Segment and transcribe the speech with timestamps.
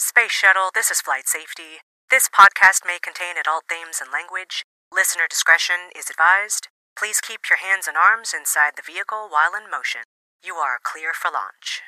[0.00, 1.82] Space Shuttle, this is Flight Safety.
[2.08, 4.62] This podcast may contain adult themes and language.
[4.94, 6.68] Listener discretion is advised.
[6.96, 10.02] Please keep your hands and arms inside the vehicle while in motion.
[10.40, 11.82] You are clear for launch.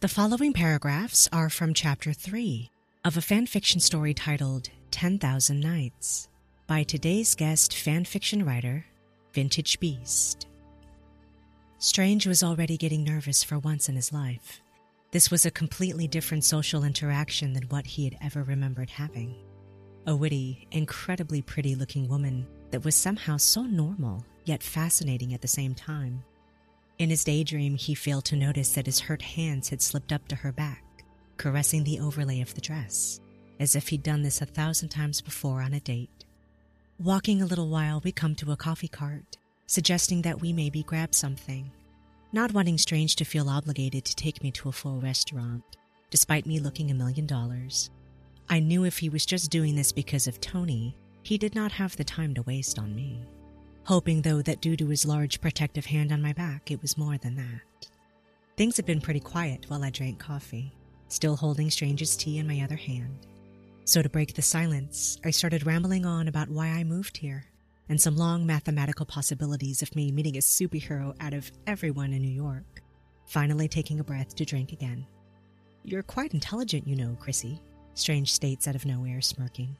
[0.00, 2.68] The following paragraphs are from Chapter 3
[3.04, 6.26] of a fanfiction story titled 10,000 Nights
[6.66, 8.84] by today's guest fanfiction writer,
[9.32, 10.48] Vintage Beast.
[11.78, 14.60] Strange was already getting nervous for once in his life.
[15.16, 19.34] This was a completely different social interaction than what he had ever remembered having.
[20.06, 25.48] A witty, incredibly pretty looking woman that was somehow so normal, yet fascinating at the
[25.48, 26.22] same time.
[26.98, 30.36] In his daydream, he failed to notice that his hurt hands had slipped up to
[30.36, 30.84] her back,
[31.38, 33.18] caressing the overlay of the dress,
[33.58, 36.26] as if he'd done this a thousand times before on a date.
[36.98, 41.14] Walking a little while, we come to a coffee cart, suggesting that we maybe grab
[41.14, 41.72] something.
[42.36, 45.64] Not wanting Strange to feel obligated to take me to a full restaurant,
[46.10, 47.88] despite me looking a million dollars.
[48.50, 51.96] I knew if he was just doing this because of Tony, he did not have
[51.96, 53.24] the time to waste on me.
[53.84, 57.16] Hoping, though, that due to his large protective hand on my back, it was more
[57.16, 57.88] than that.
[58.58, 60.74] Things had been pretty quiet while I drank coffee,
[61.08, 63.16] still holding Strange's tea in my other hand.
[63.86, 67.46] So, to break the silence, I started rambling on about why I moved here
[67.88, 72.28] and some long mathematical possibilities of me meeting a superhero out of everyone in New
[72.28, 72.82] York.
[73.26, 75.06] Finally, taking a breath to drink again.
[75.84, 77.60] You're quite intelligent, you know, Chrissy,
[77.96, 79.74] Strange states out of nowhere, smirking.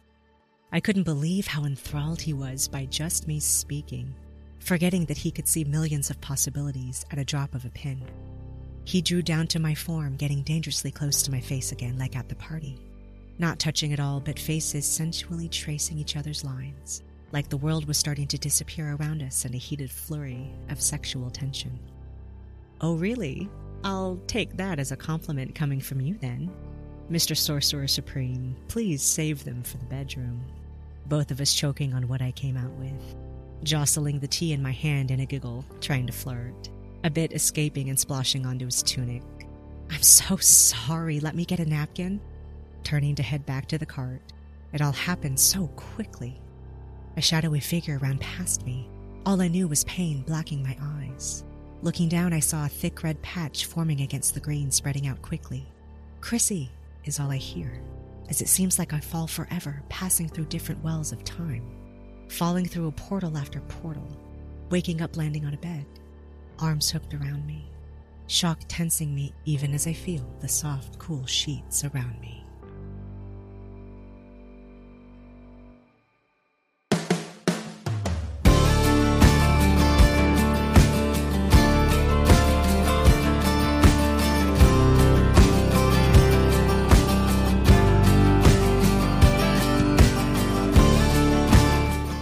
[0.72, 4.14] I couldn't believe how enthralled he was by just me speaking,
[4.58, 8.00] forgetting that he could see millions of possibilities at a drop of a pin.
[8.84, 12.30] He drew down to my form, getting dangerously close to my face again, like at
[12.30, 12.78] the party.
[13.38, 17.98] Not touching at all, but faces sensually tracing each other's lines, like the world was
[17.98, 21.78] starting to disappear around us in a heated flurry of sexual tension.
[22.80, 23.48] Oh, really?
[23.84, 26.50] I'll take that as a compliment coming from you then.
[27.10, 27.36] Mr.
[27.36, 30.42] Sorcerer Supreme, please save them for the bedroom.
[31.06, 33.14] Both of us choking on what I came out with,
[33.62, 36.68] jostling the tea in my hand in a giggle, trying to flirt,
[37.04, 39.22] a bit escaping and splashing onto his tunic.
[39.90, 42.20] I'm so sorry, let me get a napkin.
[42.82, 44.20] Turning to head back to the cart,
[44.72, 46.40] it all happened so quickly.
[47.16, 48.88] A shadowy figure ran past me.
[49.24, 51.44] All I knew was pain blacking my eyes.
[51.82, 55.66] Looking down, I saw a thick red patch forming against the green, spreading out quickly.
[56.20, 56.70] Chrissy,
[57.06, 57.80] is all I hear,
[58.28, 61.64] as it seems like I fall forever, passing through different wells of time,
[62.28, 64.08] falling through a portal after portal,
[64.70, 65.86] waking up landing on a bed,
[66.58, 67.70] arms hooked around me,
[68.26, 72.45] shock tensing me even as I feel the soft, cool sheets around me.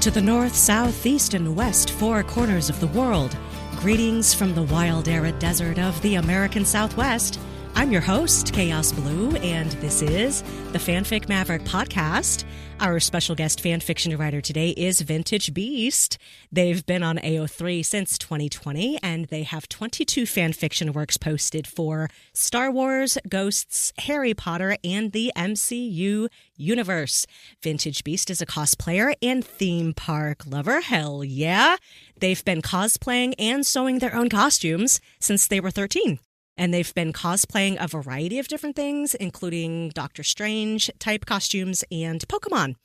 [0.04, 3.34] To the north, south, east, and west, four corners of the world.
[3.76, 7.41] Greetings from the wild, arid desert of the American Southwest.
[7.77, 12.45] I'm your host, Chaos Blue, and this is the Fanfic Maverick podcast.
[12.79, 16.17] Our special guest fanfiction writer today is Vintage Beast.
[16.53, 22.71] They've been on AO3 since 2020, and they have 22 fanfiction works posted for Star
[22.71, 27.27] Wars, Ghosts, Harry Potter, and the MCU universe.
[27.61, 30.81] Vintage Beast is a cosplayer and theme park lover.
[30.81, 31.77] Hell yeah.
[32.21, 36.21] They've been cosplaying and sewing their own costumes since they were 13
[36.56, 42.26] and they've been cosplaying a variety of different things, including Doctor Strange type costumes and
[42.28, 42.76] Pokemon.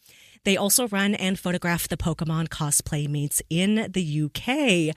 [0.45, 4.95] They also run and photograph the Pokemon cosplay meets in the UK.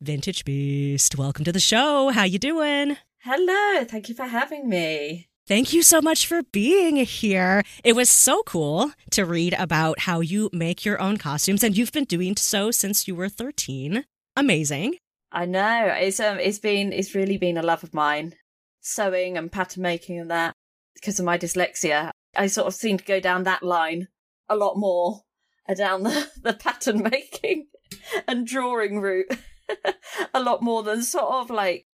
[0.00, 2.10] Vintage Beast, welcome to the show.
[2.10, 2.96] How you doing?
[3.20, 5.28] Hello, thank you for having me.
[5.46, 7.62] Thank you so much for being here.
[7.82, 11.92] It was so cool to read about how you make your own costumes, and you've
[11.92, 14.04] been doing so since you were 13.
[14.36, 14.96] Amazing.
[15.34, 18.34] I know it's um it's been it's really been a love of mine,
[18.80, 20.54] sewing and pattern making and that
[20.94, 22.12] because of my dyslexia.
[22.36, 24.08] I sort of seem to go down that line
[24.48, 25.22] a lot more,
[25.68, 27.66] uh, down the the pattern making
[28.28, 29.36] and drawing route
[30.34, 31.86] a lot more than sort of like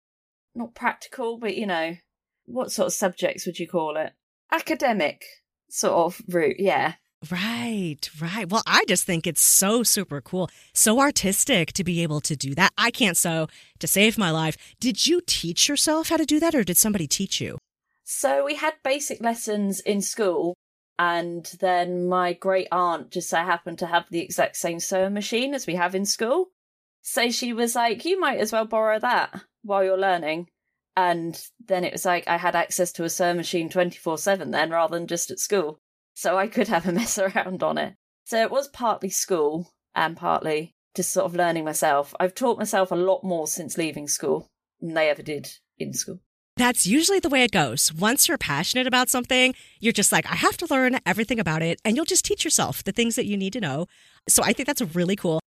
[0.54, 1.96] not practical, but you know
[2.46, 4.12] what sort of subjects would you call it?
[4.52, 5.24] Academic
[5.70, 6.96] sort of route, yeah.
[7.30, 8.50] Right, right.
[8.50, 12.56] Well, I just think it's so super cool, so artistic to be able to do
[12.56, 12.72] that.
[12.78, 13.48] I can't sew
[13.80, 14.56] to save my life.
[14.80, 17.58] Did you teach yourself how to do that, or did somebody teach you?
[18.06, 20.56] So we had basic lessons in school,
[20.98, 25.54] and then my great aunt just so happened to have the exact same sewing machine
[25.54, 26.52] as we have in school.
[27.02, 30.48] So she was like, "You might as well borrow that while you're learning."
[30.96, 34.70] And then it was like I had access to a sewing machine 24 7 then
[34.70, 35.80] rather than just at school.
[36.20, 37.94] So I could have a mess around on it.
[38.26, 42.14] So it was partly school and partly just sort of learning myself.
[42.20, 44.46] I've taught myself a lot more since leaving school
[44.82, 46.20] than they ever did in school.
[46.58, 47.94] That's usually the way it goes.
[47.94, 51.80] Once you're passionate about something, you're just like, I have to learn everything about it.
[51.86, 53.86] And you'll just teach yourself the things that you need to know.
[54.28, 55.40] So I think that's really cool.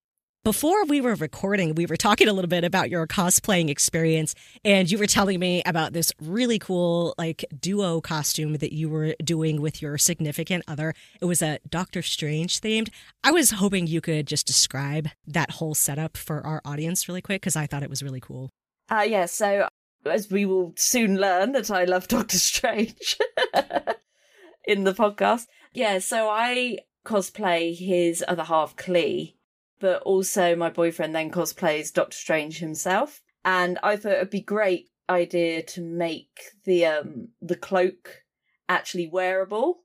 [0.43, 4.35] Before we were recording, we were talking a little bit about your cosplaying experience,
[4.65, 9.15] and you were telling me about this really cool, like, duo costume that you were
[9.23, 10.95] doing with your significant other.
[11.21, 12.89] It was a Doctor Strange themed.
[13.23, 17.39] I was hoping you could just describe that whole setup for our audience really quick
[17.39, 18.49] because I thought it was really cool.
[18.91, 19.69] Uh, yeah, so
[20.05, 23.17] as we will soon learn that I love Doctor Strange
[24.65, 25.47] in the podcast.
[25.71, 29.37] Yeah, so I cosplay his other half, Clee
[29.83, 33.21] but also my boyfriend then cosplays Doctor Strange himself.
[33.43, 38.23] And I thought it'd be great idea to make the um the cloak
[38.69, 39.83] actually wearable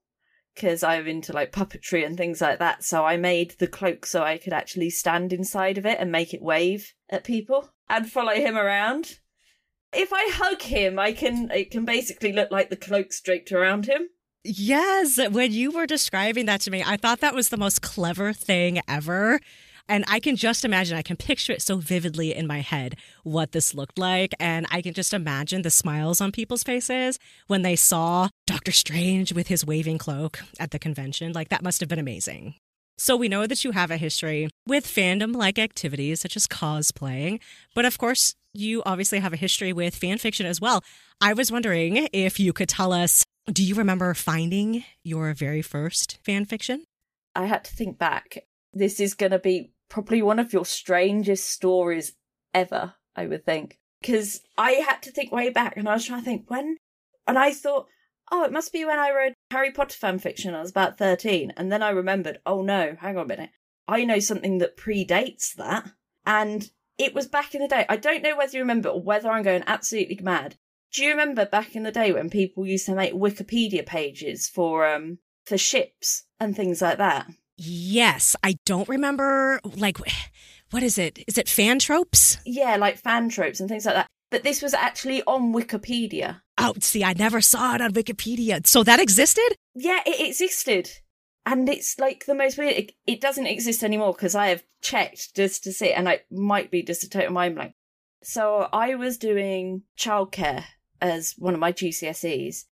[0.54, 2.84] because I'm into like puppetry and things like that.
[2.84, 6.32] So I made the cloak so I could actually stand inside of it and make
[6.32, 9.18] it wave at people and follow him around.
[9.92, 13.86] If I hug him, I can it can basically look like the cloak's draped around
[13.86, 14.10] him.
[14.44, 18.32] Yes, when you were describing that to me, I thought that was the most clever
[18.32, 19.40] thing ever
[19.88, 23.52] and I can just imagine, I can picture it so vividly in my head what
[23.52, 24.34] this looked like.
[24.38, 29.32] And I can just imagine the smiles on people's faces when they saw Doctor Strange
[29.32, 31.32] with his waving cloak at the convention.
[31.32, 32.54] Like, that must have been amazing.
[32.98, 37.40] So, we know that you have a history with fandom like activities such as cosplaying,
[37.74, 40.82] but of course, you obviously have a history with fan fiction as well.
[41.20, 46.18] I was wondering if you could tell us do you remember finding your very first
[46.22, 46.84] fan fiction?
[47.34, 48.44] I had to think back.
[48.74, 52.12] This is going to be probably one of your strangest stories
[52.54, 53.78] ever, I would think.
[54.00, 56.76] Because I had to think way back and I was trying to think when,
[57.26, 57.86] and I thought,
[58.30, 60.54] oh, it must be when I read Harry Potter fan fiction.
[60.54, 61.52] I was about 13.
[61.56, 63.50] And then I remembered, oh no, hang on a minute.
[63.86, 65.90] I know something that predates that.
[66.26, 67.86] And it was back in the day.
[67.88, 70.56] I don't know whether you remember or whether I'm going absolutely mad.
[70.92, 74.86] Do you remember back in the day when people used to make Wikipedia pages for
[74.86, 77.28] um for ships and things like that?
[77.58, 79.98] Yes, I don't remember like
[80.70, 81.24] what is it?
[81.26, 82.38] Is it fan tropes?
[82.46, 84.06] Yeah, like fan tropes and things like that.
[84.30, 86.42] But this was actually on Wikipedia.
[86.58, 88.66] Oh, see, I never saw it on Wikipedia.
[88.66, 89.56] So that existed?
[89.74, 90.90] Yeah, it existed.
[91.46, 92.76] And it's like the most weird.
[92.76, 96.70] It, it doesn't exist anymore because I have checked just to see, and I might
[96.70, 97.72] be just a total mind blank.
[98.22, 100.64] So I was doing childcare
[101.00, 102.64] as one of my GCSEs,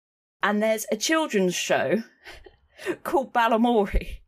[0.42, 2.02] and there's a children's show
[3.02, 4.18] called Balamory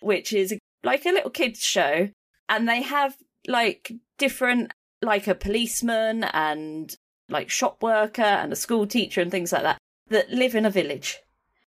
[0.00, 2.08] which is like a little kids show,
[2.48, 3.16] and they have
[3.46, 6.94] like different, like a policeman and
[7.28, 10.70] like shop worker and a school teacher and things like that that live in a
[10.70, 11.18] village.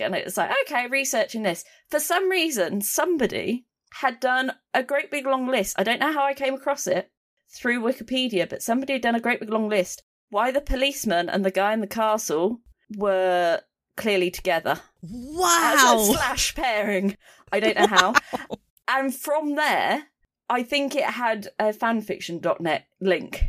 [0.01, 1.65] And it was like, okay, researching this.
[1.89, 3.65] For some reason, somebody
[4.01, 5.77] had done a great big long list.
[5.79, 7.11] I don't know how I came across it
[7.49, 10.03] through Wikipedia, but somebody had done a great big long list
[10.35, 12.61] why the policeman and the guy in the castle
[12.97, 13.61] were
[13.97, 14.81] clearly together.
[15.03, 16.11] Wow.
[16.13, 17.17] Slash pairing.
[17.53, 18.15] I don't know how.
[18.89, 20.05] and from there,
[20.49, 23.45] I think it had a fanfiction.net link.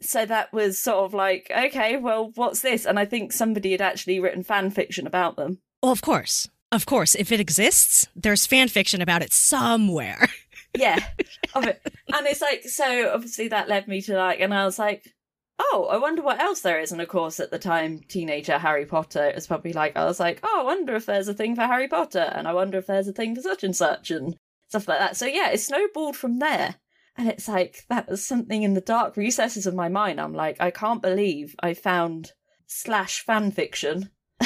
[0.00, 2.84] So that was sort of like, okay, well, what's this?
[2.84, 5.58] And I think somebody had actually written fanfiction about them.
[5.82, 6.48] Well, of course.
[6.72, 7.14] Of course.
[7.14, 10.28] If it exists, there's fanfiction about it somewhere.
[10.76, 10.98] yeah.
[11.54, 11.82] Of it.
[12.10, 15.12] And it's like, so obviously that led me to like, and I was like,
[15.58, 16.92] oh, I wonder what else there is.
[16.92, 20.20] And of course, at the time, teenager Harry Potter, it was probably like, I was
[20.20, 22.86] like, oh, I wonder if there's a thing for Harry Potter, and I wonder if
[22.86, 24.36] there's a thing for such and such, and
[24.68, 25.16] stuff like that.
[25.16, 26.76] So yeah, it snowballed from there.
[27.16, 30.18] And it's like, that was something in the dark recesses of my mind.
[30.18, 32.32] I'm like, I can't believe I found
[32.66, 34.10] slash fan fiction.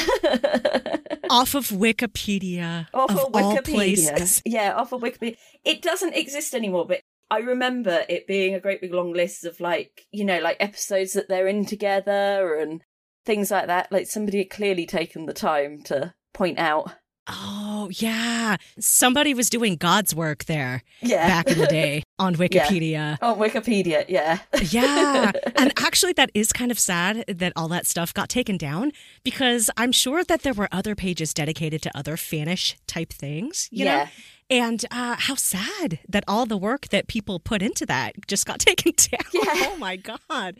[1.30, 2.88] off of Wikipedia.
[2.92, 4.42] Off of, of Wikipedia.
[4.44, 5.36] Yeah, off of Wikipedia.
[5.64, 9.60] It doesn't exist anymore, but I remember it being a great big long list of
[9.60, 12.82] like, you know, like episodes that they're in together and
[13.24, 13.90] things like that.
[13.90, 16.92] Like somebody had clearly taken the time to point out.
[17.28, 18.56] Oh, yeah.
[18.78, 21.26] Somebody was doing God's work there yeah.
[21.26, 22.90] back in the day on Wikipedia.
[22.90, 23.16] Yeah.
[23.20, 24.38] On Wikipedia, yeah.
[24.62, 25.32] yeah.
[25.56, 28.92] And actually, that is kind of sad that all that stuff got taken down
[29.24, 33.86] because I'm sure that there were other pages dedicated to other fanish type things, you
[33.86, 34.04] yeah.
[34.04, 34.10] know?
[34.48, 38.58] And uh, how sad that all the work that people put into that just got
[38.60, 39.30] taken down.
[39.32, 39.66] Yeah.
[39.70, 40.56] Oh my God.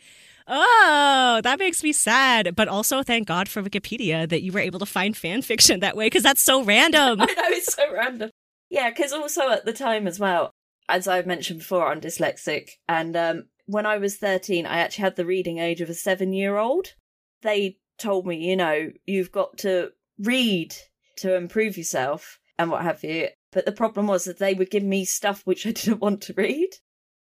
[0.49, 2.55] Oh, that makes me sad.
[2.55, 5.97] But also, thank God for Wikipedia that you were able to find fan fiction that
[5.97, 7.21] way because that's so random.
[7.21, 8.31] I know, it's so random.
[8.71, 10.51] Yeah, because also at the time as well,
[10.89, 12.71] as I've mentioned before, I'm dyslexic.
[12.89, 16.33] And um, when I was 13, I actually had the reading age of a seven
[16.33, 16.95] year old.
[17.43, 20.75] They told me, you know, you've got to read
[21.17, 23.29] to improve yourself and what have you.
[23.57, 26.35] But the problem was that they would give me stuff which I didn't want to
[26.37, 26.69] read.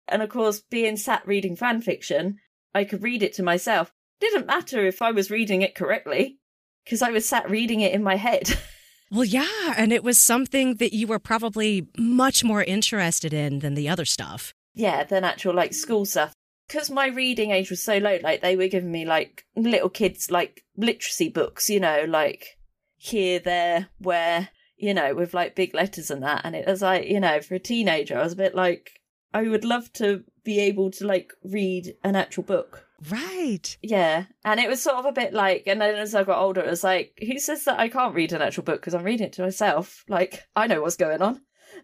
[0.06, 2.39] And of course, being sat reading fan fiction,
[2.74, 3.94] I could read it to myself.
[4.20, 6.39] Didn't matter if I was reading it correctly,
[6.84, 8.60] because I was sat reading it in my head.
[9.12, 9.75] Well, yeah.
[9.77, 14.04] And it was something that you were probably much more interested in than the other
[14.04, 14.51] stuff.
[14.74, 16.34] yeah, than actual like school stuff.
[16.68, 20.32] Because my reading age was so low, like they were giving me like little kids
[20.32, 22.58] like literacy books, you know, like
[22.98, 26.41] here, there, where, you know, with like big letters and that.
[26.44, 29.00] And it was like, you know, for a teenager, I was a bit like,
[29.34, 32.86] I would love to be able to like read an actual book.
[33.10, 33.77] Right.
[33.82, 34.25] Yeah.
[34.44, 36.70] And it was sort of a bit like, and then as I got older, it
[36.70, 39.34] was like, who says that I can't read an actual book because I'm reading it
[39.34, 40.03] to myself?
[40.08, 41.41] Like, I know what's going on.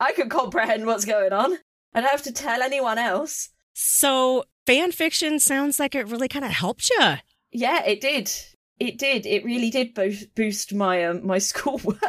[0.00, 1.58] I can comprehend what's going on.
[1.94, 3.50] I don't have to tell anyone else.
[3.74, 7.14] So fan fiction sounds like it really kind of helped you.
[7.52, 8.32] Yeah, it did.
[8.80, 9.26] It did.
[9.26, 12.00] It really did boost boost my um, my schoolwork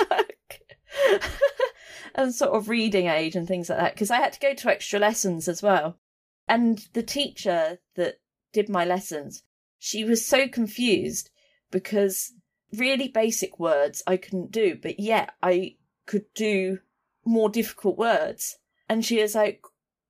[2.16, 4.70] and sort of reading age and things like that because I had to go to
[4.70, 6.00] extra lessons as well.
[6.48, 8.20] And the teacher that
[8.54, 9.44] did my lessons,
[9.80, 11.30] she was so confused
[11.72, 12.34] because
[12.74, 15.76] really basic words I couldn't do, but yet I
[16.06, 16.80] could do
[17.26, 18.58] more difficult words.
[18.88, 19.62] And she was like,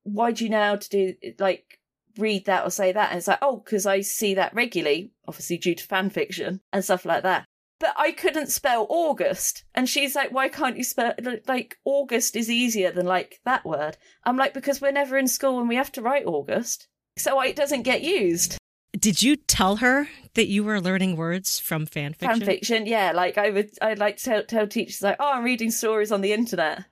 [0.03, 1.80] "Why do you know how to do like
[2.17, 5.57] read that or say that?" And it's like, "Oh, because I see that regularly, obviously
[5.57, 7.45] due to fan fiction and stuff like that."
[7.79, 11.13] But I couldn't spell August, and she's like, "Why can't you spell
[11.47, 15.59] like August is easier than like that word?" I'm like, "Because we're never in school
[15.59, 16.87] and we have to write August,
[17.17, 18.57] so it doesn't get used."
[18.99, 22.39] Did you tell her that you were learning words from fan fiction?
[22.39, 23.13] Fan fiction, yeah.
[23.13, 26.21] Like I would, I'd like to tell, tell teachers like, "Oh, I'm reading stories on
[26.21, 26.83] the internet,"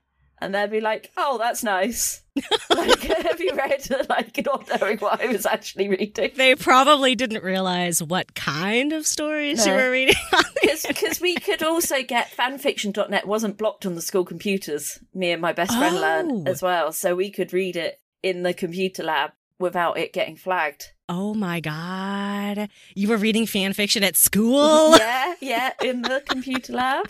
[0.41, 2.23] and they'd be like, "Oh, that's nice."
[2.69, 3.87] like, have you read?
[4.09, 6.31] Like, not knowing what I was actually reading.
[6.35, 10.15] They probably didn't realize what kind of stories you were reading.
[10.87, 14.99] Because we could also get fanfiction.net wasn't blocked on the school computers.
[15.13, 16.01] Me and my best friend Oh.
[16.01, 20.35] learned as well, so we could read it in the computer lab without it getting
[20.35, 20.91] flagged.
[21.09, 22.69] oh my god.
[22.95, 24.97] You were reading fan fiction at school?
[24.97, 27.09] yeah, yeah, in the computer lab.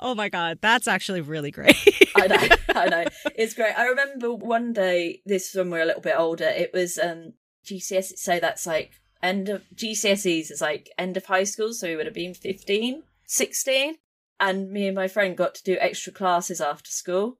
[0.00, 1.76] Oh my god, that's actually really great.
[2.16, 3.04] I know, I know.
[3.34, 3.74] It's great.
[3.76, 7.34] I remember one day, this when we were a little bit older, it was um
[7.66, 11.96] GCSE, so that's like end of GCSEs is like end of high school, so we
[11.96, 13.96] would have been 15, 16.
[14.40, 17.38] And me and my friend got to do extra classes after school.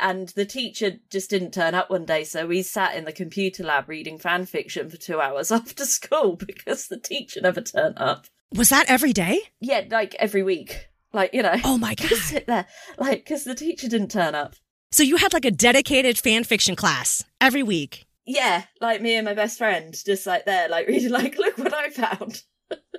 [0.00, 3.62] And the teacher just didn't turn up one day, so we sat in the computer
[3.62, 8.26] lab reading fan fiction for two hours after school because the teacher never turned up.
[8.52, 9.40] was that every day?
[9.60, 10.89] Yeah, like every week.
[11.12, 11.56] Like, you know.
[11.64, 12.08] Oh my god.
[12.08, 12.66] Just sit there.
[12.98, 14.54] Like, because the teacher didn't turn up.
[14.92, 18.06] So you had like a dedicated fan fiction class every week.
[18.26, 21.74] Yeah, like me and my best friend, just like there, like reading, like, look what
[21.74, 22.42] I found.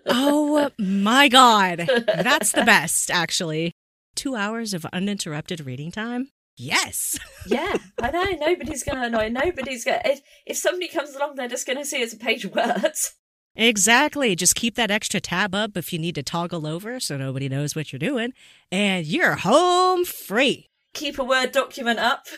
[0.08, 1.90] Oh my god.
[2.06, 3.72] That's the best, actually.
[4.16, 6.30] Two hours of uninterrupted reading time?
[6.58, 7.18] Yes.
[7.48, 8.24] Yeah, I know.
[8.46, 9.30] Nobody's going to annoy.
[9.30, 10.12] Nobody's going to.
[10.12, 13.14] If, if somebody comes along, they're just going to see it's a page of words.
[13.56, 14.36] Exactly.
[14.36, 17.76] Just keep that extra tab up if you need to toggle over so nobody knows
[17.76, 18.34] what you're doing,
[18.72, 20.70] and you're home free.
[20.94, 22.28] Keep a Word document up.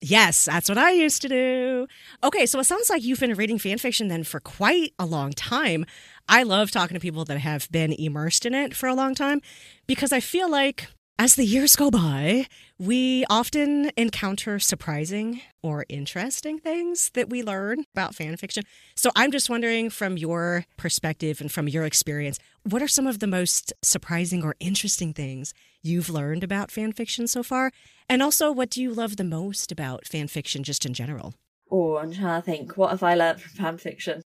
[0.00, 1.88] Yes, that's what I used to do.
[2.22, 5.32] Okay, so it sounds like you've been reading fan fiction then for quite a long
[5.32, 5.84] time.
[6.28, 9.40] I love talking to people that have been immersed in it for a long time
[9.88, 10.86] because I feel like
[11.18, 12.46] as the years go by,
[12.78, 18.64] we often encounter surprising or interesting things that we learn about fan fiction.
[18.94, 23.20] So I'm just wondering from your perspective and from your experience, what are some of
[23.20, 27.72] the most surprising or interesting things you've learned about fan fiction so far?
[28.10, 31.32] And also, what do you love the most about fan fiction just in general?
[31.70, 32.76] Oh, I'm trying to think.
[32.76, 34.22] What have I learned from fan fiction?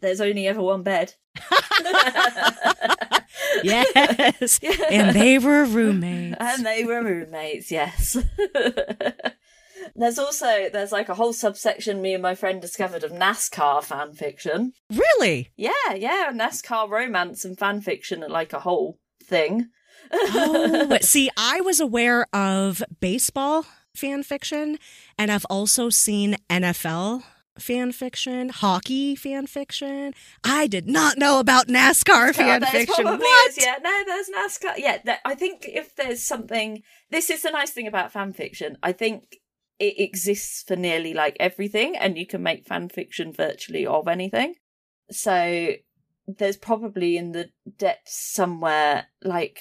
[0.00, 1.14] There's only ever one bed.
[3.64, 4.60] Yes.
[4.90, 6.36] and they were roommates.
[6.40, 8.16] and they were roommates, yes.
[9.96, 14.12] there's also there's like a whole subsection me and my friend discovered of NASCAR fan
[14.14, 14.72] fiction.
[14.90, 15.50] Really?
[15.56, 19.68] Yeah, yeah, NASCAR romance and fan fiction are like a whole thing.
[20.12, 23.64] Oh, see, I was aware of baseball
[23.94, 24.78] fan fiction,
[25.18, 27.22] and I've also seen NFL
[27.58, 30.14] fan fiction, hockey fan fiction.
[30.44, 33.04] I did not know about NASCAR oh, fan fiction.
[33.04, 33.50] What?
[33.50, 33.76] is, yeah.
[33.82, 34.74] No, there's NASCAR.
[34.78, 38.78] Yeah, there- I think if there's something, this is the nice thing about fan fiction.
[38.82, 39.36] I think
[39.78, 44.54] it exists for nearly like everything, and you can make fan fiction virtually of anything.
[45.10, 45.72] So
[46.26, 49.60] there's probably in the depths somewhere like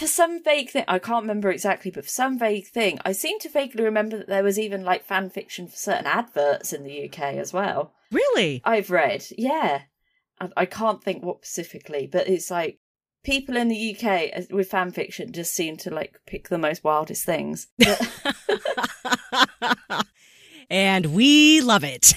[0.00, 3.38] for some vague thing, I can't remember exactly, but for some vague thing, I seem
[3.40, 7.04] to vaguely remember that there was even like fan fiction for certain adverts in the
[7.04, 7.92] UK as well.
[8.10, 8.62] Really?
[8.64, 9.82] I've read, yeah.
[10.40, 12.78] I, I can't think what specifically, but it's like
[13.24, 16.82] people in the UK uh, with fan fiction just seem to like pick the most
[16.82, 17.68] wildest things.
[20.70, 22.14] and we love it.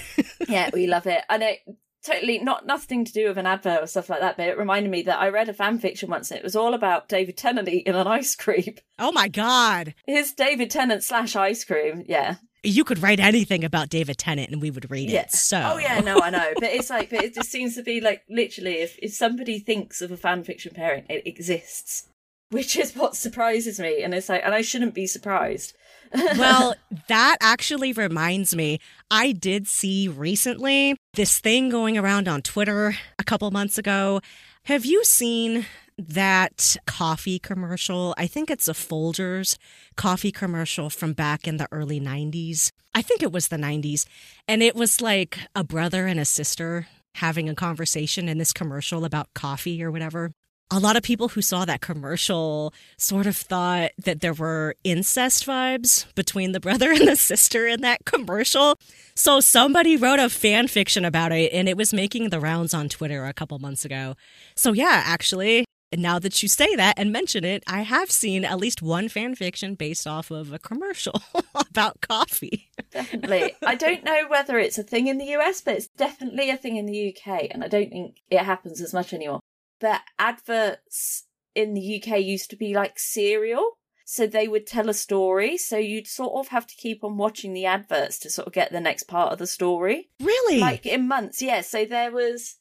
[0.48, 1.22] yeah, we love it.
[1.28, 1.58] And it
[2.04, 4.90] totally not nothing to do with an advert or stuff like that, but it reminded
[4.90, 7.68] me that I read a fan fiction once and it was all about David Tennant
[7.68, 8.76] eating an ice cream.
[8.96, 9.92] Oh my god.
[10.06, 12.36] His David Tennant slash ice cream, yeah.
[12.62, 15.22] You could write anything about David Tennant and we would read yeah.
[15.22, 15.32] it.
[15.32, 16.52] So Oh yeah, no, I know.
[16.54, 20.00] But it's like but it just seems to be like literally if, if somebody thinks
[20.00, 22.08] of a fan fiction pairing, it exists.
[22.50, 24.02] Which is what surprises me.
[24.04, 25.74] And it's like and I shouldn't be surprised
[26.14, 26.74] well,
[27.08, 28.78] that actually reminds me.
[29.10, 34.20] I did see recently this thing going around on Twitter a couple months ago.
[34.64, 35.66] Have you seen
[35.98, 38.14] that coffee commercial?
[38.16, 39.56] I think it's a Folgers
[39.96, 42.70] coffee commercial from back in the early 90s.
[42.94, 44.06] I think it was the 90s.
[44.48, 49.04] And it was like a brother and a sister having a conversation in this commercial
[49.04, 50.32] about coffee or whatever
[50.70, 55.46] a lot of people who saw that commercial sort of thought that there were incest
[55.46, 58.78] vibes between the brother and the sister in that commercial.
[59.14, 62.88] So somebody wrote a fan fiction about it and it was making the rounds on
[62.88, 64.16] Twitter a couple months ago.
[64.56, 65.64] So yeah, actually,
[65.96, 69.36] now that you say that and mention it, I have seen at least one fan
[69.36, 71.22] fiction based off of a commercial
[71.54, 72.70] about coffee.
[72.90, 73.54] Definitely.
[73.64, 76.76] I don't know whether it's a thing in the US, but it's definitely a thing
[76.76, 79.40] in the UK, and I don't think it happens as much anymore
[79.84, 83.78] that adverts in the UK used to be like serial.
[84.06, 85.56] So they would tell a story.
[85.56, 88.70] So you'd sort of have to keep on watching the adverts to sort of get
[88.70, 90.10] the next part of the story.
[90.20, 90.58] Really?
[90.58, 91.62] Like in months, yeah.
[91.62, 92.56] So there was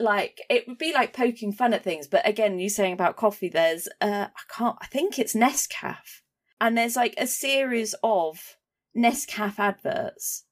[0.00, 2.08] like it would be like poking fun at things.
[2.08, 6.22] But again, you saying about coffee, there's uh I can't I think it's Nescafe.
[6.60, 8.56] And there's like a series of
[8.96, 10.44] Nescafe adverts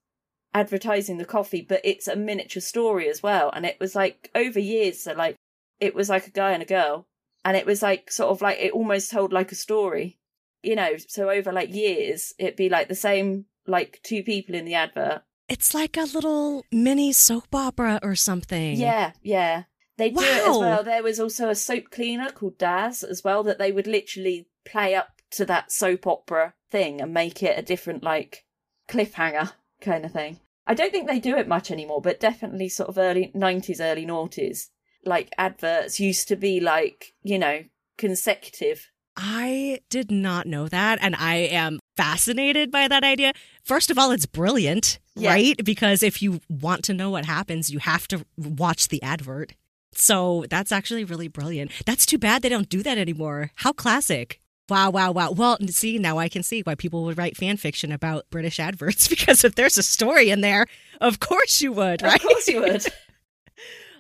[0.54, 3.50] advertising the coffee, but it's a miniature story as well.
[3.52, 5.36] And it was like over years, so like
[5.80, 7.06] it was like a guy and a girl
[7.44, 10.18] and it was like sort of like it almost told like a story
[10.62, 14.64] you know so over like years it'd be like the same like two people in
[14.64, 15.22] the advert.
[15.48, 18.76] It's like a little mini soap opera or something.
[18.76, 19.64] Yeah yeah.
[19.98, 20.20] They wow.
[20.20, 20.84] do it as well.
[20.84, 24.94] There was also a soap cleaner called Daz as well that they would literally play
[24.94, 28.44] up to that soap opera thing and make it a different like
[28.88, 30.40] cliffhanger kind of thing.
[30.66, 34.04] I don't think they do it much anymore but definitely sort of early 90s early
[34.04, 34.68] noughties
[35.06, 37.64] like adverts used to be like, you know,
[37.96, 38.90] consecutive.
[39.16, 40.98] I did not know that.
[41.00, 43.32] And I am fascinated by that idea.
[43.62, 45.30] First of all, it's brilliant, yeah.
[45.30, 45.64] right?
[45.64, 49.54] Because if you want to know what happens, you have to watch the advert.
[49.92, 51.72] So that's actually really brilliant.
[51.86, 53.50] That's too bad they don't do that anymore.
[53.56, 54.40] How classic.
[54.68, 55.30] Wow, wow, wow.
[55.30, 59.08] Well, see, now I can see why people would write fan fiction about British adverts
[59.08, 60.66] because if there's a story in there,
[61.00, 62.16] of course you would, right?
[62.16, 62.84] Of course you would.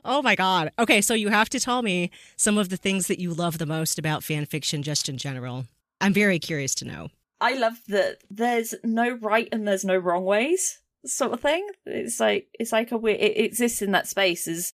[0.06, 0.70] Oh my God.
[0.78, 3.66] Okay, so you have to tell me some of the things that you love the
[3.66, 5.66] most about fan fiction just in general.
[6.00, 7.08] I'm very curious to know.
[7.40, 11.66] I love that there's no right and there's no wrong ways, sort of thing.
[11.84, 14.46] It's like it's like a weird, it exists in that space.
[14.46, 14.72] Is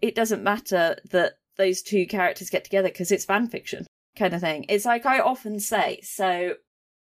[0.00, 3.86] it doesn't matter that those two characters get together because it's fan fiction
[4.16, 4.66] kind of thing.
[4.68, 6.00] It's like I often say.
[6.02, 6.54] So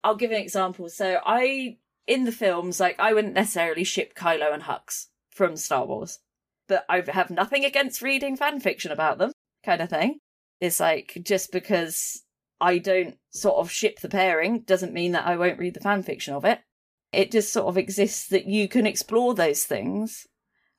[0.03, 0.89] I'll give an example.
[0.89, 1.77] So I
[2.07, 6.19] in the films, like I wouldn't necessarily ship Kylo and Hux from Star Wars
[6.67, 9.31] but I have nothing against reading fan fiction about them,
[9.63, 10.19] kind of thing.
[10.59, 12.23] It's like just because
[12.59, 16.03] I don't sort of ship the pairing doesn't mean that I won't read the fan
[16.03, 16.59] fiction of it.
[17.13, 20.27] It just sort of exists that you can explore those things.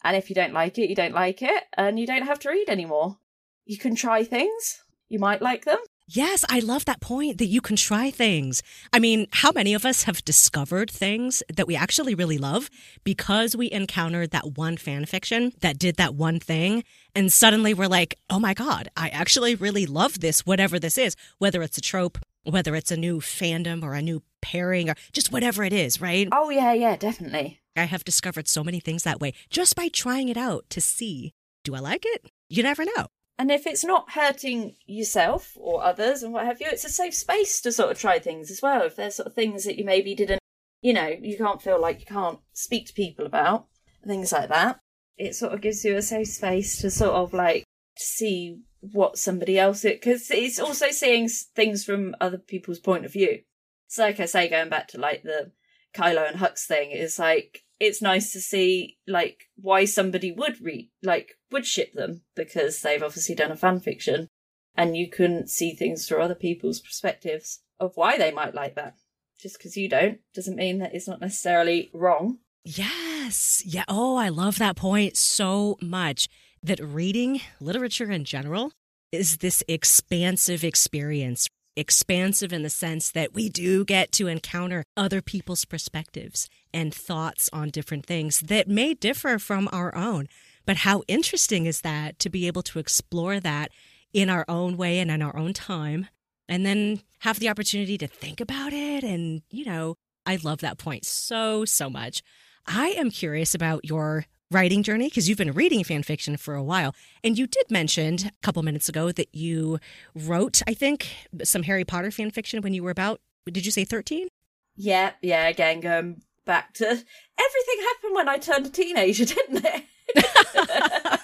[0.04, 2.50] And if you don't like it, you don't like it, and you don't have to
[2.50, 3.18] read anymore.
[3.64, 4.82] You can try things.
[5.08, 5.78] You might like them.
[6.10, 8.62] Yes, I love that point that you can try things.
[8.94, 12.70] I mean, how many of us have discovered things that we actually really love
[13.04, 16.82] because we encountered that one fan fiction that did that one thing?
[17.14, 21.14] And suddenly we're like, oh my God, I actually really love this, whatever this is,
[21.36, 25.30] whether it's a trope, whether it's a new fandom or a new pairing or just
[25.30, 26.26] whatever it is, right?
[26.32, 27.60] Oh, yeah, yeah, definitely.
[27.76, 31.34] I have discovered so many things that way just by trying it out to see
[31.64, 32.30] do I like it?
[32.48, 33.08] You never know.
[33.38, 37.14] And if it's not hurting yourself or others and what have you, it's a safe
[37.14, 38.82] space to sort of try things as well.
[38.82, 40.40] If there's sort of things that you maybe didn't,
[40.82, 43.66] you know, you can't feel like you can't speak to people about,
[44.04, 44.80] things like that.
[45.16, 47.64] It sort of gives you a safe space to sort of like
[47.96, 53.40] see what somebody else because it's also seeing things from other people's point of view.
[53.88, 55.52] So, like I say, going back to like the
[55.94, 60.90] Kylo and Hux thing, is like it's nice to see like why somebody would read
[61.02, 64.28] like would ship them because they've obviously done a fan fiction
[64.76, 68.94] and you can see things through other people's perspectives of why they might like that.
[69.40, 72.38] Just because you don't doesn't mean that it's not necessarily wrong.
[72.64, 73.62] Yes.
[73.64, 73.84] Yeah.
[73.88, 76.28] Oh, I love that point so much
[76.62, 78.72] that reading literature in general
[79.12, 81.48] is this expansive experience.
[81.78, 87.48] Expansive in the sense that we do get to encounter other people's perspectives and thoughts
[87.52, 90.26] on different things that may differ from our own.
[90.66, 93.70] But how interesting is that to be able to explore that
[94.12, 96.08] in our own way and in our own time,
[96.48, 99.04] and then have the opportunity to think about it?
[99.04, 99.94] And, you know,
[100.26, 102.22] I love that point so, so much.
[102.66, 106.62] I am curious about your writing journey because you've been reading fan fiction for a
[106.62, 106.94] while.
[107.22, 109.78] And you did mention a couple minutes ago that you
[110.14, 111.08] wrote, I think,
[111.44, 114.28] some Harry Potter fan fiction when you were about, did you say 13?
[114.76, 119.84] Yeah, yeah, again, going back to everything happened when I turned a teenager, didn't it?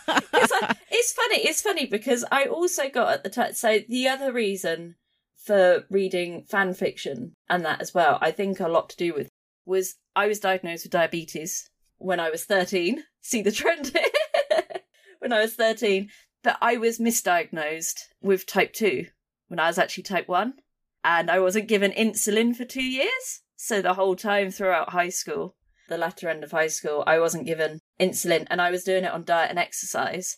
[0.97, 4.95] It's funny, it's funny because I also got at the time, so the other reason
[5.37, 9.29] for reading fan fiction and that as well, I think a lot to do with
[9.67, 13.03] was I was diagnosed with diabetes when I was 13.
[13.25, 13.91] See the trend?
[15.19, 16.11] when I was 13.
[16.43, 19.07] But I was misdiagnosed with type 2
[19.49, 20.53] when I was actually type 1.
[21.03, 23.41] And I wasn't given insulin for two years.
[23.57, 25.57] So the whole time throughout high school,
[25.89, 29.13] the latter end of high school, I wasn't given insulin and I was doing it
[29.13, 30.37] on diet and exercise.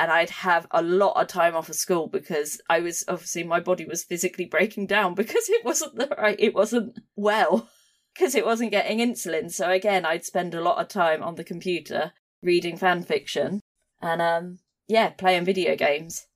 [0.00, 3.60] And I'd have a lot of time off of school because I was obviously my
[3.60, 7.68] body was physically breaking down because it wasn't the right, it wasn't well
[8.16, 9.50] because it wasn't getting insulin.
[9.50, 13.60] So again, I'd spend a lot of time on the computer reading fan fiction
[14.00, 16.26] and um yeah, playing video games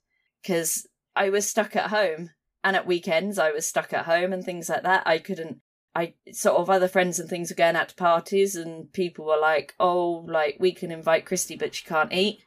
[0.42, 2.30] because I was stuck at home
[2.64, 5.06] and at weekends I was stuck at home and things like that.
[5.06, 5.60] I couldn't
[5.94, 9.38] I sort of other friends and things were going out to parties and people were
[9.40, 12.44] like, "Oh, like we can invite Christy but she can't eat."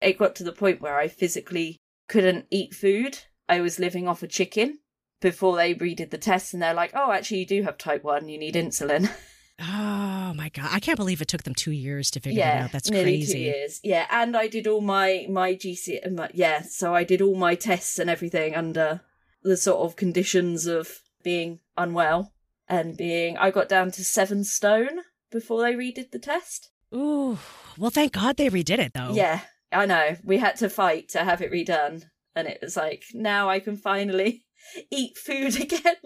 [0.00, 3.18] It got to the point where I physically couldn't eat food.
[3.48, 4.78] I was living off a chicken
[5.20, 8.28] before they redid the tests and they're like, oh, actually, you do have type 1,
[8.28, 9.10] you need insulin.
[9.58, 10.68] Oh my god!
[10.70, 12.72] I can't believe it took them two years to figure yeah, it out.
[12.72, 13.32] That's crazy.
[13.32, 14.06] Two years, yeah.
[14.10, 16.60] And I did all my my GC, uh, my, yeah.
[16.60, 19.00] So I did all my tests and everything under
[19.42, 22.34] the sort of conditions of being unwell
[22.68, 23.38] and being.
[23.38, 25.00] I got down to seven stone
[25.30, 26.68] before they redid the test.
[26.94, 27.38] Ooh,
[27.78, 29.12] well, thank God they redid it though.
[29.14, 29.40] Yeah,
[29.72, 30.16] I know.
[30.22, 33.78] We had to fight to have it redone, and it was like now I can
[33.78, 34.45] finally
[34.90, 35.96] eat food again.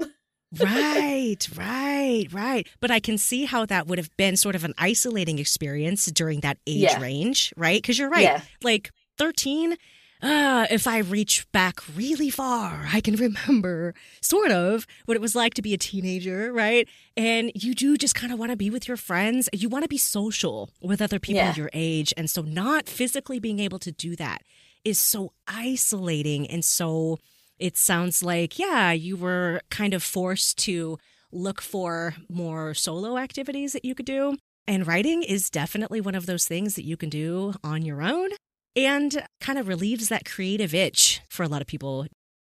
[0.58, 2.68] right, right, right.
[2.80, 6.40] But I can see how that would have been sort of an isolating experience during
[6.40, 7.00] that age yeah.
[7.00, 7.80] range, right?
[7.80, 8.22] Because you're right.
[8.22, 8.42] Yeah.
[8.62, 9.76] Like 13,
[10.22, 15.34] uh, if I reach back really far, I can remember sort of what it was
[15.34, 16.86] like to be a teenager, right?
[17.16, 19.48] And you do just kind of want to be with your friends.
[19.52, 21.54] You want to be social with other people yeah.
[21.54, 22.12] your age.
[22.16, 24.42] And so, not physically being able to do that
[24.84, 27.18] is so isolating and so
[27.60, 30.98] it sounds like, yeah, you were kind of forced to
[31.30, 34.36] look for more solo activities that you could do.
[34.66, 38.30] And writing is definitely one of those things that you can do on your own
[38.76, 42.06] and kind of relieves that creative itch for a lot of people.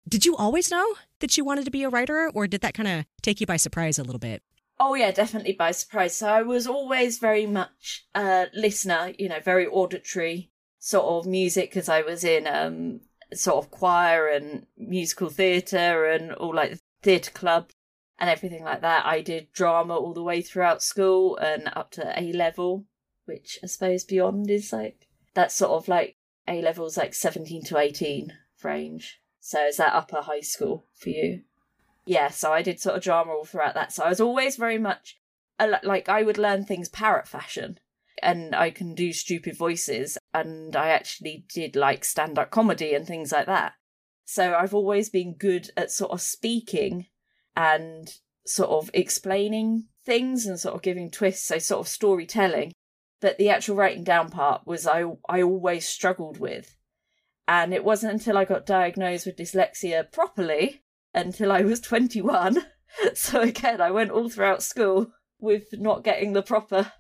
[0.09, 2.89] Did you always know that you wanted to be a writer, or did that kind
[2.89, 4.43] of take you by surprise a little bit?
[4.79, 6.17] Oh, yeah, definitely by surprise.
[6.17, 11.71] So I was always very much a listener, you know, very auditory sort of music
[11.71, 13.01] because I was in um,
[13.35, 17.71] sort of choir and musical theatre and all like theatre club
[18.19, 19.05] and everything like that.
[19.05, 22.85] I did drama all the way throughout school and up to A level,
[23.25, 26.17] which I suppose beyond is like that sort of like
[26.49, 29.21] A levels like 17 to 18 range.
[29.41, 31.43] So is that upper high school for you?
[32.05, 33.93] Yeah, so I did sort of drama all throughout that.
[33.93, 35.19] So I was always very much
[35.59, 37.79] like I would learn things parrot fashion
[38.23, 40.17] and I can do stupid voices.
[40.37, 43.73] And I actually did like stand up comedy and things like that.
[44.27, 47.07] So I've always been good at sort of speaking
[47.57, 48.13] and
[48.45, 52.73] sort of explaining things and sort of giving twists, so sort of storytelling.
[53.21, 56.77] But the actual writing down part was I I always struggled with.
[57.49, 60.83] And it wasn't until I got diagnosed with dyslexia properly
[61.15, 62.59] until I was 21.
[63.15, 66.93] So again, I went all throughout school with not getting the proper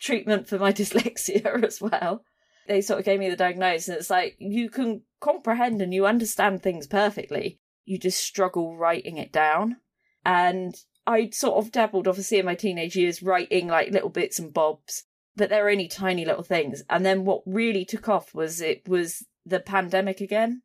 [0.00, 2.24] treatment for my dyslexia as well.
[2.66, 3.88] They sort of gave me the diagnosis.
[3.88, 7.58] And it's like you can comprehend and you understand things perfectly.
[7.84, 9.76] You just struggle writing it down.
[10.24, 10.74] And
[11.06, 15.04] I sort of dabbled, obviously, in my teenage years, writing like little bits and bobs,
[15.34, 16.82] but they're only tiny little things.
[16.88, 20.62] And then what really took off was it was the pandemic again.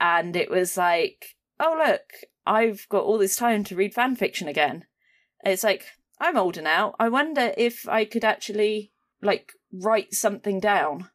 [0.00, 2.02] And it was like, oh, look,
[2.46, 4.86] I've got all this time to read fan fiction again.
[5.44, 5.84] it's like,
[6.18, 6.94] I'm older now.
[6.98, 11.08] I wonder if I could actually like write something down.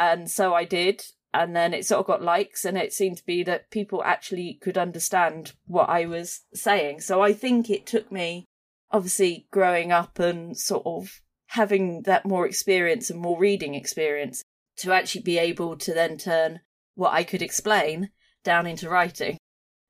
[0.00, 1.04] And so I did.
[1.32, 4.58] and then it sort of got likes and it seemed to be that people actually
[4.60, 7.00] could understand what I was saying.
[7.00, 8.46] So I think it took me
[8.90, 14.42] obviously growing up and sort of having that more experience and more reading experience
[14.78, 16.60] to actually be able to then turn
[16.94, 18.10] what I could explain
[18.42, 19.38] down into writing.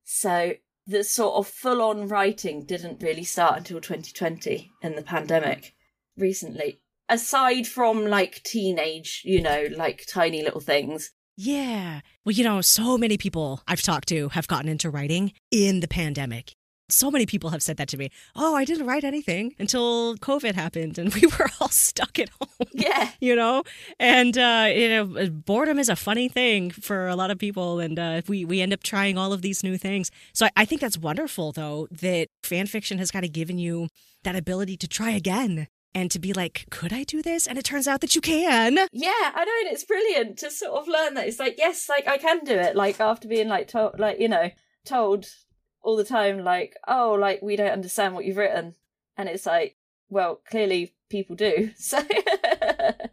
[0.04, 0.54] So
[0.86, 5.74] the sort of full on writing didn't really start until 2020 in the pandemic
[6.16, 6.80] recently.
[7.10, 12.00] Aside from like teenage, you know, like tiny little things, Yeah.
[12.24, 15.88] Well, you know, so many people I've talked to have gotten into writing in the
[15.88, 16.52] pandemic.
[16.90, 18.10] So many people have said that to me.
[18.34, 22.68] Oh, I didn't write anything until COVID happened and we were all stuck at home.
[22.72, 23.10] Yeah.
[23.20, 23.64] You know,
[23.98, 27.98] and uh, you know, boredom is a funny thing for a lot of people, and
[27.98, 30.10] uh, we we end up trying all of these new things.
[30.32, 33.88] So I, I think that's wonderful, though, that fan fiction has kind of given you
[34.24, 37.46] that ability to try again and to be like, could I do this?
[37.46, 38.76] And it turns out that you can.
[38.92, 41.26] Yeah, I know, and it's brilliant to sort of learn that.
[41.26, 42.76] It's like, yes, like I can do it.
[42.76, 44.50] Like after being like told, like you know,
[44.84, 45.26] told
[45.82, 48.74] all the time, like, oh, like we don't understand what you've written,
[49.16, 49.76] and it's like,
[50.08, 51.70] well, clearly people do.
[51.76, 52.00] So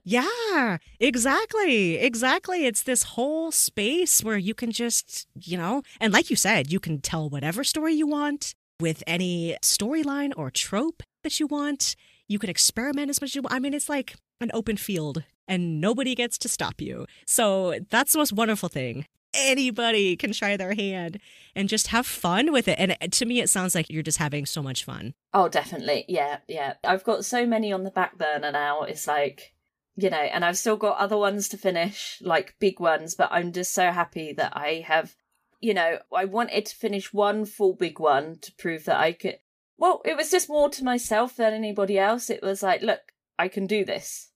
[0.03, 1.97] Yeah, exactly.
[1.97, 2.65] Exactly.
[2.65, 6.79] It's this whole space where you can just, you know, and like you said, you
[6.79, 11.95] can tell whatever story you want with any storyline or trope that you want.
[12.27, 13.53] You can experiment as much as you want.
[13.53, 17.05] I mean, it's like an open field and nobody gets to stop you.
[17.25, 19.05] So that's the most wonderful thing.
[19.33, 21.19] Anybody can try their hand
[21.55, 22.79] and just have fun with it.
[22.79, 25.13] And to me, it sounds like you're just having so much fun.
[25.33, 26.05] Oh, definitely.
[26.07, 26.73] Yeah, yeah.
[26.83, 28.83] I've got so many on the back burner now.
[28.83, 29.53] It's like,
[29.95, 33.51] you know, and I've still got other ones to finish, like big ones, but I'm
[33.51, 35.15] just so happy that I have,
[35.59, 39.39] you know, I wanted to finish one full big one to prove that I could.
[39.77, 42.29] Well, it was just more to myself than anybody else.
[42.29, 43.01] It was like, look,
[43.37, 44.29] I can do this.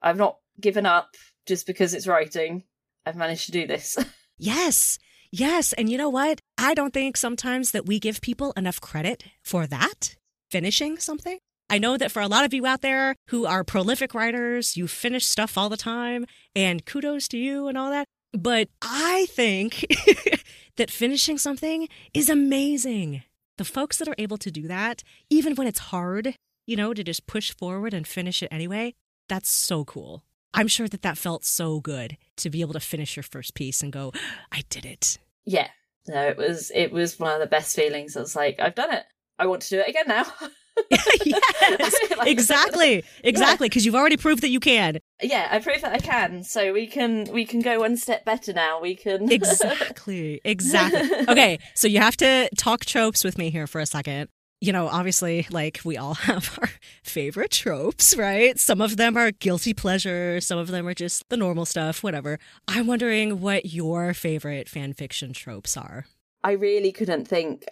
[0.00, 1.14] I've not given up
[1.46, 2.64] just because it's writing.
[3.04, 3.96] I've managed to do this.
[4.36, 4.98] Yes.
[5.30, 5.72] Yes.
[5.74, 6.40] And you know what?
[6.58, 10.16] I don't think sometimes that we give people enough credit for that,
[10.50, 11.38] finishing something.
[11.70, 14.88] I know that for a lot of you out there who are prolific writers, you
[14.88, 18.06] finish stuff all the time, and kudos to you and all that.
[18.32, 19.86] But I think
[20.76, 23.22] that finishing something is amazing.
[23.56, 26.36] The folks that are able to do that, even when it's hard,
[26.66, 28.94] you know, to just push forward and finish it anyway,
[29.28, 30.24] that's so cool.
[30.52, 33.82] I'm sure that that felt so good to be able to finish your first piece
[33.82, 34.12] and go,
[34.52, 35.18] I did it.
[35.44, 35.68] yeah.
[36.06, 38.14] No, it was it was one of the best feelings.
[38.14, 39.04] I was like, I've done it.
[39.38, 40.26] I want to do it again now.
[40.90, 41.94] yes,
[42.26, 43.68] exactly, exactly.
[43.68, 44.98] Because you've already proved that you can.
[45.22, 46.42] yeah, I prove that I can.
[46.44, 48.80] So we can we can go one step better now.
[48.80, 51.10] We can Exactly, exactly.
[51.28, 54.28] Okay, so you have to talk tropes with me here for a second.
[54.60, 56.70] You know, obviously, like we all have our
[57.02, 58.58] favorite tropes, right?
[58.58, 62.38] Some of them are guilty pleasure, some of them are just the normal stuff, whatever.
[62.66, 66.06] I'm wondering what your favorite fan fiction tropes are.
[66.42, 67.64] I really couldn't think.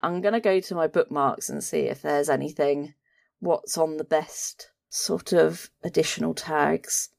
[0.00, 2.94] I'm gonna go to my bookmarks and see if there's anything.
[3.40, 7.10] What's on the best sort of additional tags?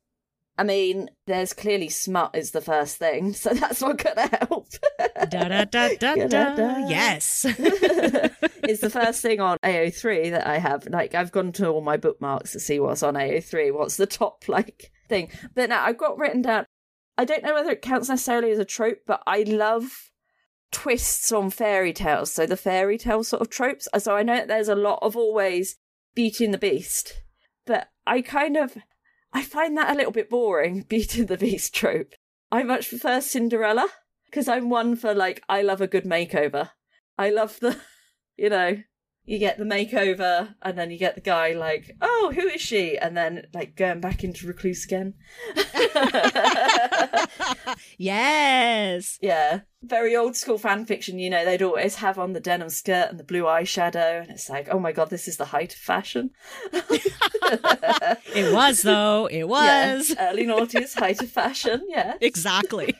[0.59, 4.67] I mean, there's clearly smut is the first thing, so that's not gonna help.
[4.99, 6.15] Da da da da da.
[6.15, 6.87] Da-da-da.
[6.89, 7.45] Yes.
[7.47, 10.85] it's the first thing on AO3 that I have.
[10.87, 14.49] Like, I've gone to all my bookmarks to see what's on AO3, what's the top,
[14.49, 15.29] like, thing.
[15.55, 16.65] But now I've got written down,
[17.17, 20.08] I don't know whether it counts necessarily as a trope, but I love
[20.71, 22.31] twists on fairy tales.
[22.31, 23.87] So the fairy tale sort of tropes.
[23.93, 25.77] Uh, so I know there's a lot of always
[26.15, 27.21] Beauty and the Beast,
[27.65, 28.77] but I kind of,
[29.33, 32.13] I find that a little bit boring, Beauty and the Beast trope.
[32.51, 33.87] I much prefer Cinderella
[34.25, 36.71] because I'm one for like, I love a good makeover.
[37.17, 37.77] I love the,
[38.37, 38.77] you know,
[39.29, 42.97] you get the makeover and then you get the guy like, oh, who is she?
[42.97, 45.13] And then like going back into recluse again.
[47.99, 49.19] yes.
[49.21, 49.59] yeah.
[49.83, 53.19] Very old school fan fiction, you know, they'd always have on the denim skirt and
[53.19, 54.23] the blue eyeshadow.
[54.23, 56.31] And it's like, oh my God, this is the height of fashion.
[58.35, 59.25] It was, though.
[59.25, 60.11] It was.
[60.11, 60.29] Yeah.
[60.29, 61.85] Early noughties, height of fashion.
[61.87, 62.13] Yeah.
[62.21, 62.93] Exactly.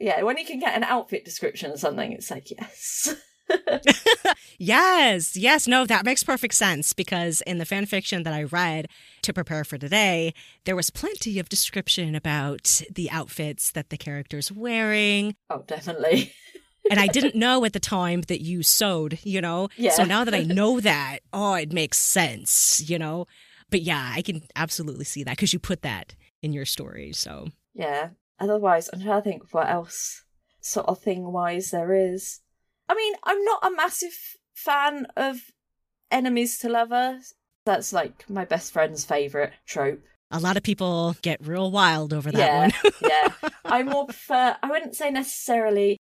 [0.00, 0.22] yeah.
[0.22, 3.14] When you can get an outfit description or something, it's like, yes.
[4.60, 8.88] Yes, yes, no, that makes perfect sense because in the fan fiction that I read
[9.22, 10.34] to prepare for today,
[10.64, 15.36] there was plenty of description about the outfits that the characters wearing.
[15.48, 16.32] oh, definitely.
[16.90, 19.68] And I didn't know at the time that you sewed, you know?
[19.76, 19.90] Yeah.
[19.90, 23.26] So now that I know that, oh, it makes sense, you know?
[23.68, 27.12] But yeah, I can absolutely see that because you put that in your story.
[27.12, 28.10] So Yeah.
[28.40, 30.24] Otherwise, I'm trying to think what else
[30.62, 32.40] sort of thing wise there is.
[32.88, 35.40] I mean, I'm not a massive fan of
[36.10, 37.34] enemies to lovers.
[37.66, 40.00] That's like my best friend's favourite trope.
[40.30, 42.92] A lot of people get real wild over that yeah, one.
[43.10, 43.50] yeah.
[43.64, 44.56] I more prefer.
[44.62, 45.98] I wouldn't say necessarily.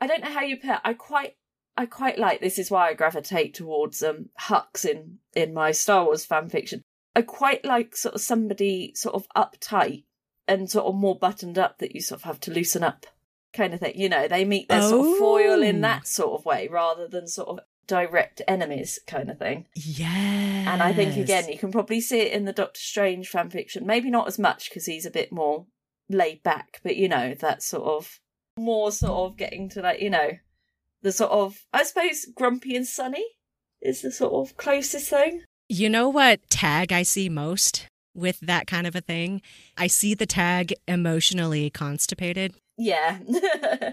[0.00, 0.78] I don't know how you put.
[0.84, 1.34] I quite.
[1.76, 2.40] I quite like.
[2.40, 6.82] This is why I gravitate towards um Hux in in my Star Wars fan fiction.
[7.14, 10.04] I quite like sort of somebody sort of uptight
[10.46, 13.06] and sort of more buttoned up that you sort of have to loosen up,
[13.52, 13.94] kind of thing.
[13.96, 15.82] You know, they meet their sort of foil in Oh.
[15.82, 19.66] that sort of way rather than sort of direct enemies kind of thing.
[19.74, 20.66] yes.
[20.68, 23.86] And I think again, you can probably see it in the Doctor Strange fan fiction.
[23.86, 25.66] Maybe not as much because he's a bit more
[26.10, 28.20] laid back, but you know, that sort of
[28.58, 30.32] more sort of getting to like, you know,
[31.02, 33.24] the sort of I suppose grumpy and sunny
[33.80, 35.42] is the sort of closest thing.
[35.68, 39.40] You know what tag I see most with that kind of a thing?
[39.76, 42.54] I see the tag emotionally constipated.
[42.78, 43.18] Yeah.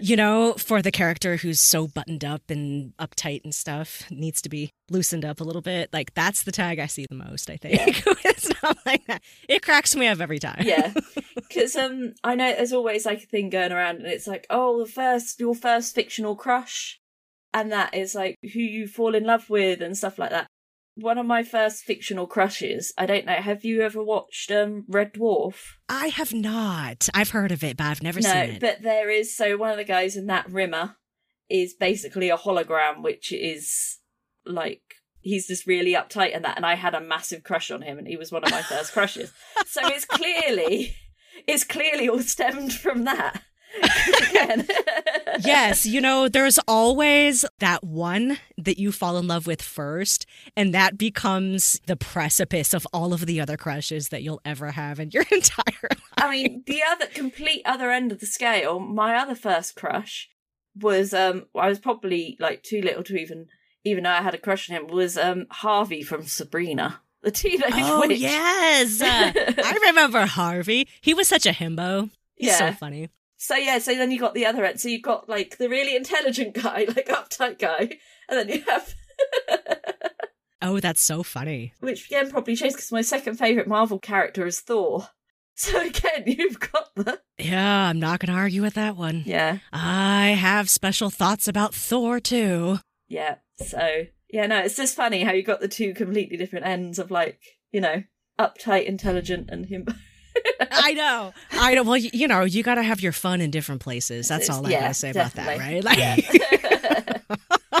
[0.02, 4.48] You know, for the character who's so buttoned up and uptight and stuff, needs to
[4.48, 5.90] be loosened up a little bit.
[5.92, 8.02] Like that's the tag I see the most, I think.
[8.24, 9.22] it's not like that.
[9.48, 10.62] It cracks me up every time.
[10.64, 10.92] yeah.
[11.36, 14.84] Because um, I know there's always like a thing going around, and it's like, oh,
[14.84, 17.00] the first your first fictional crush,
[17.54, 20.48] and that is like who you fall in love with and stuff like that.
[20.96, 22.92] One of my first fictional crushes.
[22.96, 23.34] I don't know.
[23.34, 25.74] Have you ever watched um Red Dwarf?
[25.88, 27.08] I have not.
[27.14, 28.60] I've heard of it, but I've never no, seen it.
[28.60, 29.36] but there is.
[29.36, 30.96] So one of the guys in that Rimmer
[31.48, 33.98] is basically a hologram, which is
[34.44, 34.82] like
[35.20, 36.56] he's just really uptight and that.
[36.56, 38.92] And I had a massive crush on him, and he was one of my first
[38.92, 39.32] crushes.
[39.66, 40.96] So it's clearly,
[41.46, 43.42] it's clearly all stemmed from that.
[45.40, 50.24] Yes, you know, there's always that one that you fall in love with first,
[50.56, 54.98] and that becomes the precipice of all of the other crushes that you'll ever have
[54.98, 56.00] in your entire life.
[56.16, 60.30] I mean, the other complete other end of the scale, my other first crush
[60.78, 63.46] was um I was probably like too little to even
[63.84, 67.72] even know I had a crush on him was um Harvey from Sabrina, the teenage
[67.74, 68.18] Oh, witch.
[68.18, 69.00] yes.
[69.00, 69.32] Uh,
[69.64, 70.88] I remember Harvey.
[71.00, 72.10] He was such a himbo.
[72.36, 73.08] He's so funny.
[73.46, 74.80] So yeah, so then you got the other end.
[74.80, 78.94] So you've got like the really intelligent guy, like uptight guy, and then you have
[80.62, 81.72] Oh, that's so funny.
[81.80, 85.08] which again probably shows because my second favorite Marvel character is Thor.
[85.58, 89.22] So again, you've got the Yeah, I'm not going to argue with that one.
[89.24, 92.80] yeah, I have special thoughts about Thor, too.
[93.08, 93.36] yeah.
[93.64, 97.10] So yeah, no, it's just funny how you got the two completely different ends of
[97.10, 97.40] like
[97.72, 98.02] you know
[98.38, 99.86] uptight, intelligent, and him.
[100.70, 101.32] I know.
[101.52, 101.82] I know.
[101.82, 104.28] Well, you, you know, you got to have your fun in different places.
[104.28, 105.82] That's all I Yeah, got to say about that, right?
[105.84, 107.80] Like, Yeah.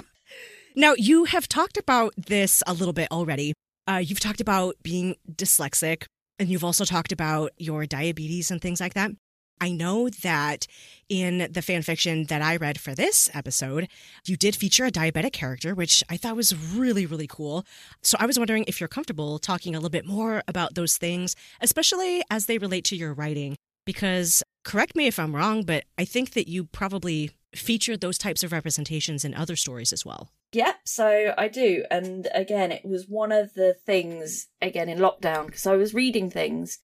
[0.76, 3.52] now, you have talked about this a little bit already.
[3.88, 6.04] Uh, you've talked about being dyslexic,
[6.38, 9.10] and you've also talked about your diabetes and things like that.
[9.60, 10.66] I know that
[11.08, 13.88] in the fan fiction that I read for this episode,
[14.24, 17.64] you did feature a diabetic character, which I thought was really, really cool.
[18.02, 21.36] So I was wondering if you're comfortable talking a little bit more about those things,
[21.60, 23.56] especially as they relate to your writing.
[23.84, 28.42] Because, correct me if I'm wrong, but I think that you probably featured those types
[28.42, 30.28] of representations in other stories as well.
[30.52, 31.84] Yep, so I do.
[31.90, 36.30] And again, it was one of the things, again, in lockdown, because I was reading
[36.30, 36.80] things.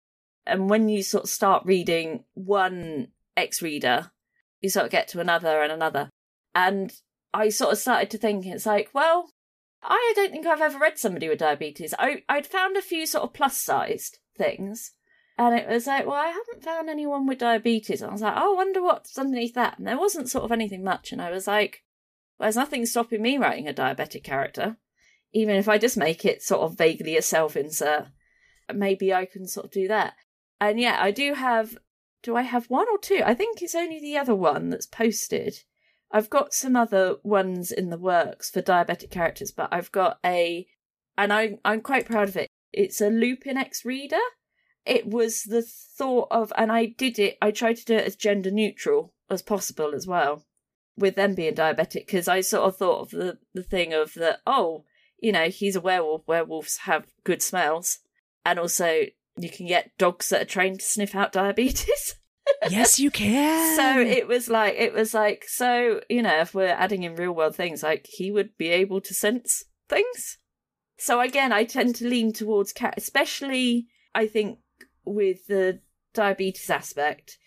[0.48, 4.10] And when you sort of start reading one X reader,
[4.60, 6.10] you sort of get to another and another.
[6.54, 6.92] And
[7.32, 9.30] I sort of started to think, it's like, well,
[9.82, 11.94] I don't think I've ever read somebody with diabetes.
[11.98, 14.92] I, I'd found a few sort of plus sized things.
[15.36, 18.02] And it was like, well, I haven't found anyone with diabetes.
[18.02, 19.78] And I was like, oh, I wonder what's underneath that.
[19.78, 21.12] And there wasn't sort of anything much.
[21.12, 21.84] And I was like,
[22.38, 24.78] well, there's nothing stopping me writing a diabetic character.
[25.32, 28.08] Even if I just make it sort of vaguely a self insert,
[28.74, 30.14] maybe I can sort of do that.
[30.60, 31.78] And yeah, I do have.
[32.22, 33.22] Do I have one or two?
[33.24, 35.62] I think it's only the other one that's posted.
[36.10, 40.66] I've got some other ones in the works for diabetic characters, but I've got a.
[41.16, 42.48] And I'm I'm quite proud of it.
[42.72, 44.16] It's a Lupin X reader.
[44.84, 48.16] It was the thought of, and I did it, I tried to do it as
[48.16, 50.46] gender neutral as possible as well
[50.98, 54.38] with them being diabetic because I sort of thought of the the thing of the
[54.46, 54.84] oh
[55.20, 58.00] you know he's a werewolf werewolves have good smells
[58.44, 59.04] and also
[59.38, 62.16] you can get dogs that are trained to sniff out diabetes
[62.70, 63.76] yes, you can.
[63.76, 67.32] so it was like it was like so you know if we're adding in real
[67.32, 70.38] world things like he would be able to sense things
[70.96, 74.60] so again I tend to lean towards cat especially I think
[75.04, 75.80] with the
[76.14, 77.38] diabetes aspect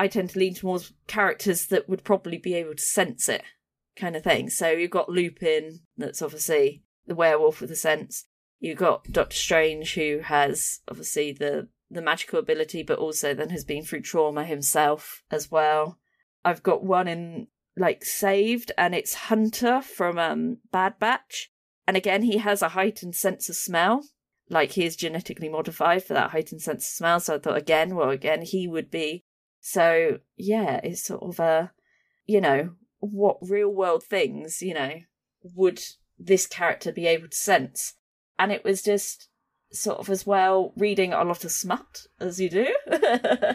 [0.00, 3.42] I tend to lean towards characters that would probably be able to sense it,
[3.96, 4.48] kind of thing.
[4.48, 8.24] So you've got Lupin, that's obviously the werewolf with a sense.
[8.60, 13.64] You've got Doctor Strange, who has obviously the the magical ability, but also then has
[13.64, 15.98] been through trauma himself as well.
[16.44, 21.50] I've got one in like Saved, and it's Hunter from um, Bad Batch,
[21.86, 24.04] and again he has a heightened sense of smell,
[24.50, 27.20] like he is genetically modified for that heightened sense of smell.
[27.20, 29.24] So I thought again, well, again, he would be.
[29.60, 31.72] So yeah, it's sort of a,
[32.26, 35.00] you know, what real world things, you know,
[35.42, 35.82] would
[36.18, 37.94] this character be able to sense?
[38.40, 39.28] And it was just
[39.72, 42.66] sort of as well reading a lot of smut as you do.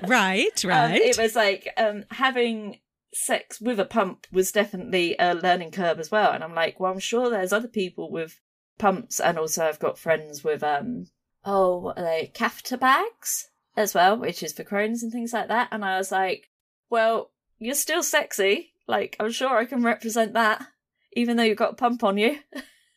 [0.07, 1.01] right, Um, right.
[1.01, 2.79] it was like um, having
[3.13, 6.31] sex with a pump was definitely a learning curve as well.
[6.31, 8.39] And I'm like, well, I'm sure there's other people with
[8.77, 11.07] pumps, and also I've got friends with um,
[11.43, 15.47] oh, what are they catheter bags as well, which is for Crohn's and things like
[15.49, 15.67] that.
[15.71, 16.49] And I was like,
[16.89, 18.71] well, you're still sexy.
[18.87, 20.65] Like, I'm sure I can represent that,
[21.13, 22.39] even though you've got a pump on you.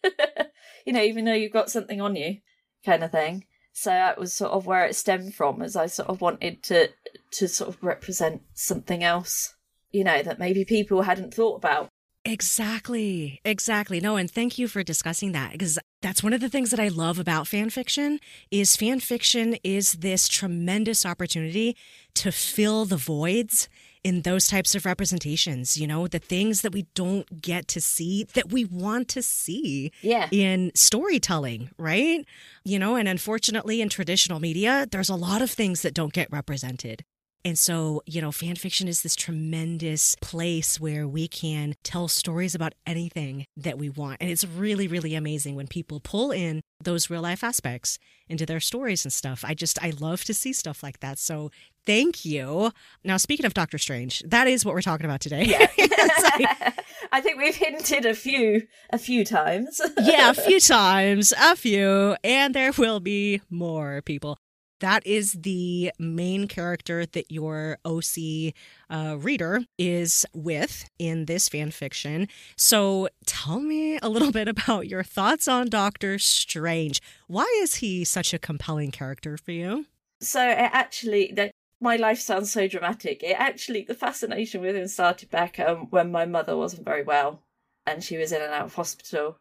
[0.88, 2.38] you know, even though you've got something on you,
[2.82, 3.44] kind of thing.
[3.74, 6.88] So that was sort of where it stemmed from, as I sort of wanted to
[7.32, 9.54] to sort of represent something else,
[9.90, 11.88] you know, that maybe people hadn't thought about.
[12.24, 13.38] Exactly.
[13.44, 14.00] Exactly.
[14.00, 16.88] No, and thank you for discussing that because that's one of the things that I
[16.88, 18.18] love about fan fiction
[18.50, 21.76] is fan fiction is this tremendous opportunity
[22.14, 23.68] to fill the voids
[24.04, 28.24] in those types of representations, you know, the things that we don't get to see
[28.34, 30.28] that we want to see Yeah.
[30.30, 32.24] in storytelling, right?
[32.64, 36.28] You know, and unfortunately in traditional media, there's a lot of things that don't get
[36.30, 37.04] represented.
[37.44, 42.54] And so, you know, fan fiction is this tremendous place where we can tell stories
[42.54, 44.18] about anything that we want.
[44.20, 48.60] And it's really, really amazing when people pull in those real life aspects into their
[48.60, 49.44] stories and stuff.
[49.46, 51.18] I just, I love to see stuff like that.
[51.18, 51.50] So
[51.86, 52.72] thank you.
[53.04, 55.44] Now, speaking of Doctor Strange, that is what we're talking about today.
[55.44, 55.66] Yeah.
[56.22, 56.74] Like-
[57.12, 59.80] I think we've hinted a few a few times.
[60.02, 64.36] yeah, a few times, a few, and there will be more people.
[64.80, 68.54] That is the main character that your OC
[68.90, 72.28] uh, reader is with in this fan fiction.
[72.56, 77.00] So tell me a little bit about your thoughts on Doctor Strange.
[77.26, 79.86] Why is he such a compelling character for you?
[80.20, 83.22] So it actually, that my life sounds so dramatic.
[83.22, 87.42] It actually, the fascination with him started back um, when my mother wasn't very well,
[87.86, 89.38] and she was in and out of hospital,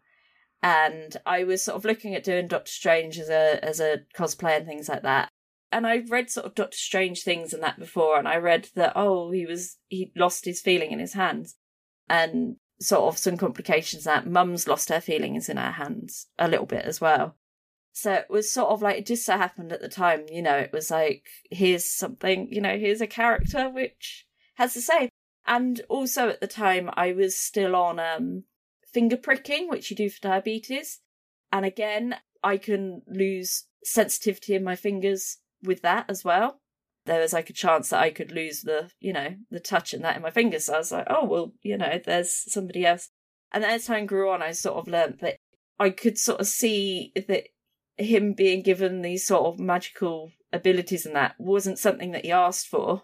[0.67, 4.57] and I was sort of looking at doing Doctor Strange as a as a cosplay
[4.57, 5.29] and things like that.
[5.71, 8.91] And I read sort of Doctor Strange things and that before, and I read that
[8.97, 11.55] oh he was he lost his feeling in his hands,
[12.09, 16.65] and sort of some complications that Mum's lost her feelings in her hands a little
[16.65, 17.37] bit as well.
[17.93, 20.57] So it was sort of like it just so happened at the time, you know,
[20.57, 25.07] it was like here's something, you know, here's a character which has the same.
[25.45, 28.43] And also at the time I was still on um
[28.93, 30.99] finger pricking, which you do for diabetes.
[31.51, 36.61] And again, I can lose sensitivity in my fingers with that as well.
[37.05, 40.03] There was like a chance that I could lose the, you know, the touch and
[40.03, 40.65] that in my fingers.
[40.65, 43.09] So I was like, oh well, you know, there's somebody else.
[43.53, 45.37] And then as time grew on, I sort of learnt that
[45.79, 47.43] I could sort of see that
[47.97, 52.67] him being given these sort of magical abilities and that wasn't something that he asked
[52.67, 53.03] for,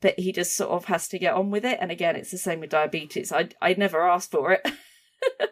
[0.00, 1.78] but he just sort of has to get on with it.
[1.80, 3.32] And again, it's the same with diabetes.
[3.32, 4.66] I I never asked for it.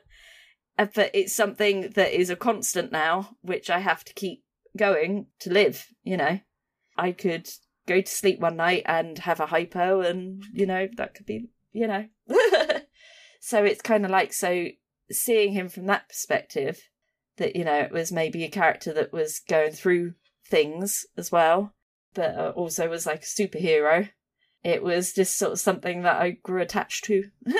[0.78, 4.42] Uh, but it's something that is a constant now, which I have to keep
[4.74, 6.40] going to live, you know.
[6.96, 7.46] I could
[7.86, 11.50] go to sleep one night and have a hypo and, you know, that could be,
[11.72, 12.06] you know.
[13.38, 14.68] so it's kind of like so
[15.10, 16.88] seeing him from that perspective
[17.36, 20.14] that you know it was maybe a character that was going through
[20.46, 21.74] things as well
[22.14, 24.08] but uh, also was like a superhero
[24.64, 27.24] it was just sort of something that i grew attached to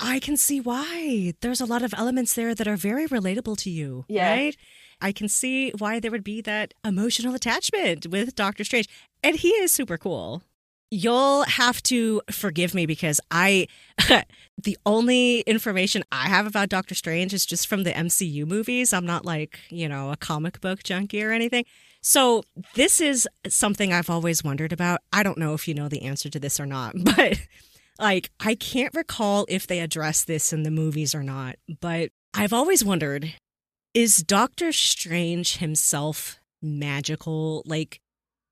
[0.00, 1.34] I can see why.
[1.40, 4.30] There's a lot of elements there that are very relatable to you, Yeah.
[4.30, 4.56] right?
[5.00, 8.88] I can see why there would be that emotional attachment with Doctor Strange.
[9.24, 10.42] And he is super cool.
[10.90, 13.66] You'll have to forgive me because I,
[14.62, 18.92] the only information I have about Doctor Strange is just from the MCU movies.
[18.92, 21.64] I'm not like, you know, a comic book junkie or anything.
[22.02, 22.42] So
[22.74, 25.00] this is something I've always wondered about.
[25.12, 27.38] I don't know if you know the answer to this or not, but
[27.98, 32.52] like I can't recall if they address this in the movies or not, but I've
[32.52, 33.34] always wondered
[33.94, 37.62] is Doctor Strange himself magical?
[37.66, 38.00] Like,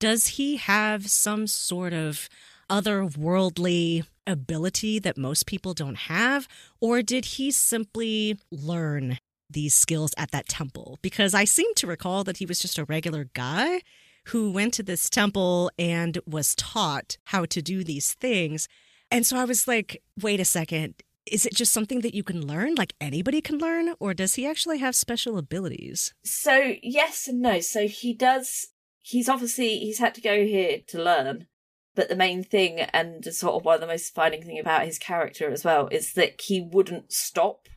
[0.00, 2.28] does he have some sort of
[2.70, 6.48] otherworldly ability that most people don't have?
[6.80, 9.18] Or did he simply learn
[9.50, 10.98] these skills at that temple?
[11.02, 13.80] Because I seem to recall that he was just a regular guy
[14.26, 18.68] who went to this temple and was taught how to do these things.
[19.10, 20.94] And so I was like, wait a second.
[21.30, 23.94] Is it just something that you can learn, like anybody can learn?
[23.98, 26.12] Or does he actually have special abilities?
[26.24, 28.68] so yes and no so he does
[29.00, 31.46] he's obviously he's had to go here to learn
[31.94, 34.98] but the main thing and sort of one of the most defining thing about his
[34.98, 37.68] character as well is that he wouldn't stop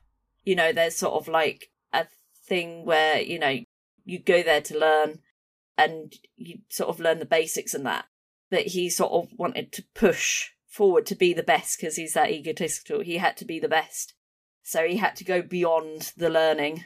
[0.44, 2.06] you know there's sort of like a
[2.48, 3.60] thing where you know
[4.06, 5.20] you go there to learn
[5.78, 8.06] and you sort of learn the basics and that.
[8.50, 12.32] But he sort of wanted to push forward to be the best because he's that
[12.32, 13.02] egotistical.
[13.02, 14.14] He had to be the best.
[14.64, 16.84] So he had to go beyond the learning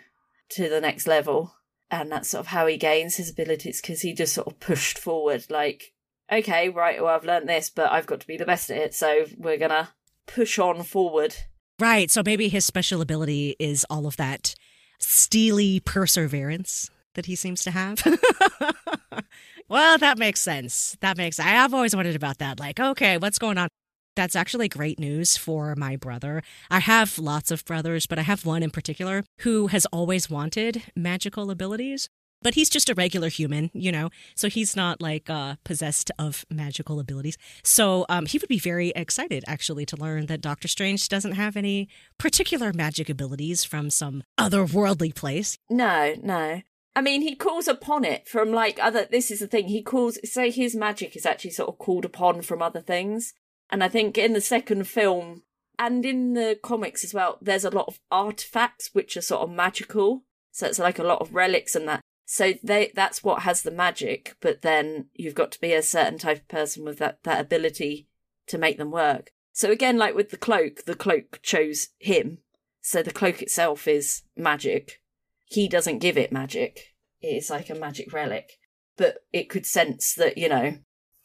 [0.49, 1.55] to the next level.
[1.89, 4.97] And that's sort of how he gains his abilities because he just sort of pushed
[4.97, 5.93] forward, like,
[6.31, 8.93] okay, right, well, I've learned this, but I've got to be the best at it.
[8.93, 9.89] So we're going to
[10.25, 11.35] push on forward.
[11.79, 12.11] Right.
[12.11, 14.55] So maybe his special ability is all of that
[14.99, 18.01] steely perseverance that he seems to have.
[19.69, 20.97] well, that makes sense.
[21.01, 22.59] That makes I have always wondered about that.
[22.59, 23.69] Like, okay, what's going on?
[24.15, 26.43] That's actually great news for my brother.
[26.69, 30.83] I have lots of brothers, but I have one in particular who has always wanted
[30.95, 32.09] magical abilities.
[32.43, 36.45] But he's just a regular human, you know, so he's not like uh, possessed of
[36.49, 37.37] magical abilities.
[37.63, 41.55] So um, he would be very excited actually to learn that Doctor Strange doesn't have
[41.55, 41.87] any
[42.17, 45.57] particular magic abilities from some otherworldly place.
[45.69, 46.61] No, no.
[46.95, 49.07] I mean, he calls upon it from like other.
[49.09, 49.67] This is the thing.
[49.69, 53.33] He calls, say, his magic is actually sort of called upon from other things.
[53.69, 55.43] And I think in the second film
[55.79, 59.49] and in the comics as well, there's a lot of artifacts which are sort of
[59.49, 60.23] magical.
[60.51, 62.01] So it's like a lot of relics and that.
[62.33, 66.17] So they that's what has the magic, but then you've got to be a certain
[66.17, 68.07] type of person with that, that ability
[68.47, 69.29] to make them work.
[69.51, 72.39] So again, like with the cloak, the cloak chose him.
[72.81, 74.99] So the cloak itself is magic.
[75.45, 76.95] He doesn't give it magic.
[77.21, 78.53] It's like a magic relic.
[78.97, 80.79] But it could sense that, you know,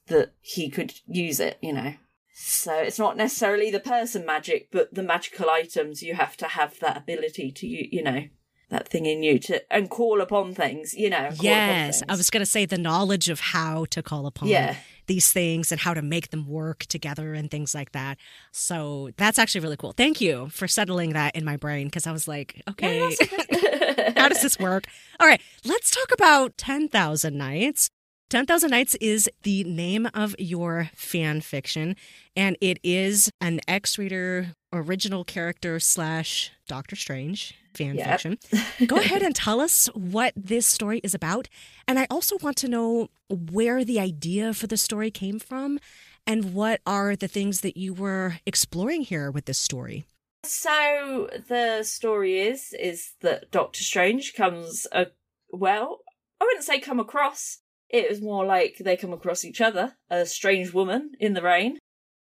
[0.08, 1.94] that he could use it, you know.
[2.34, 6.78] So it's not necessarily the person magic, but the magical items you have to have
[6.80, 8.24] that ability to you, you know,
[8.70, 11.30] that thing in you to and call upon things, you know.
[11.40, 14.76] Yes, I was going to say the knowledge of how to call upon Yeah.
[15.06, 18.18] these things and how to make them work together and things like that.
[18.52, 19.92] So that's actually really cool.
[19.92, 22.98] Thank you for settling that in my brain because I was like, okay,
[24.16, 24.84] how does this work?
[25.18, 27.88] All right, let's talk about 10,000 Nights.
[28.30, 31.96] 10,000 Nights is the name of your fan fiction,
[32.36, 38.06] and it is an X Reader original character slash Doctor Strange fan Yep.
[38.10, 38.38] fiction.
[38.86, 41.48] Go ahead and tell us what this story is about.
[41.86, 45.78] And I also want to know where the idea for the story came from
[46.26, 50.04] and what are the things that you were exploring here with this story.
[50.44, 55.06] So the story is is that Doctor Strange comes uh,
[55.50, 56.00] well,
[56.40, 57.58] I wouldn't say come across.
[57.88, 61.78] It was more like they come across each other, a strange woman in the rain,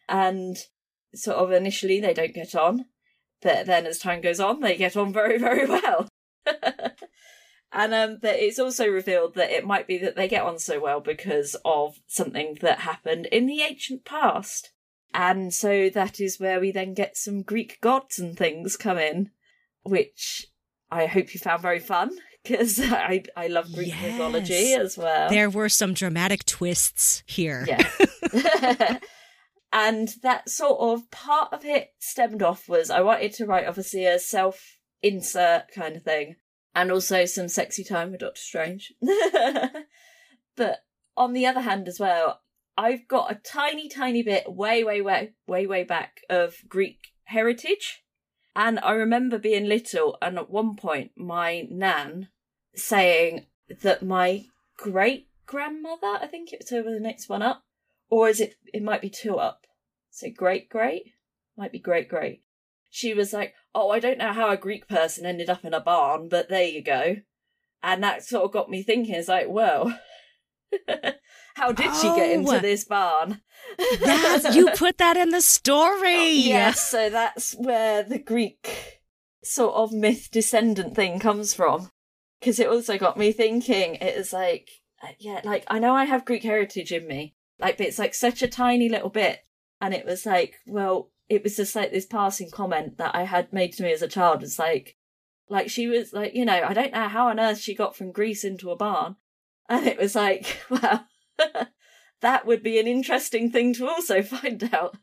[0.09, 0.57] and
[1.13, 2.85] sort of initially they don't get on,
[3.41, 6.07] but then as time goes on, they get on very very well.
[7.73, 10.79] and um, but it's also revealed that it might be that they get on so
[10.79, 14.71] well because of something that happened in the ancient past.
[15.13, 19.31] And so that is where we then get some Greek gods and things come in,
[19.83, 20.47] which
[20.89, 22.11] I hope you found very fun
[22.43, 24.01] because I I love Greek Yes.
[24.13, 25.29] mythology as well.
[25.29, 27.65] There were some dramatic twists here.
[27.67, 28.97] Yeah.
[29.73, 34.05] and that sort of part of it stemmed off was I wanted to write obviously
[34.05, 36.35] a self insert kind of thing
[36.75, 38.93] and also some sexy time with Doctor Strange.
[40.55, 40.79] but
[41.17, 42.41] on the other hand as well,
[42.77, 48.03] I've got a tiny, tiny bit way, way, way, way, way back of Greek heritage.
[48.55, 52.29] And I remember being little and at one point my nan
[52.75, 53.45] saying
[53.81, 54.45] that my
[54.77, 57.63] great grandmother, I think it was over the next one up,
[58.11, 59.65] or is it, it might be two up.
[60.11, 61.13] So great, great?
[61.57, 62.43] Might be great, great.
[62.91, 65.79] She was like, oh, I don't know how a Greek person ended up in a
[65.79, 67.15] barn, but there you go.
[67.81, 69.97] And that sort of got me thinking, it's like, well,
[71.55, 72.33] how did she get Oh.
[72.33, 73.41] into this barn?
[74.01, 76.31] Yes, you put that in the story.
[76.31, 79.01] Yes, so that's where the Greek
[79.43, 81.89] sort of myth descendant thing comes from.
[82.39, 84.69] Because it also got me thinking, it is like,
[85.01, 88.13] uh, yeah, like, I know I have Greek heritage in me, like, but it's like
[88.13, 89.39] such a tiny little bit.
[89.79, 93.53] And it was like, well, it was just like this passing comment that I had
[93.53, 94.43] made to me as a child.
[94.43, 94.97] It's like,
[95.49, 98.11] like she was like, you know, I don't know how on earth she got from
[98.11, 99.15] Greece into a barn.
[99.69, 101.07] And it was like, well,
[102.21, 104.97] that would be an interesting thing to also find out.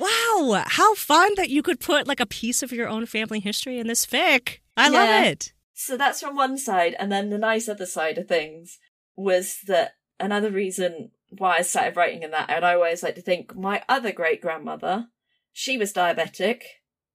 [0.00, 3.78] Wow, how fun that you could put like a piece of your own family history
[3.78, 4.58] in this fic.
[4.76, 4.98] I Yeah.
[4.98, 5.52] love it.
[5.74, 8.78] So that's from one side, and then the nice other side of things
[9.16, 13.22] was that another reason why I started writing in that, and I always like to
[13.22, 15.08] think my other great grandmother,
[15.52, 16.62] she was diabetic.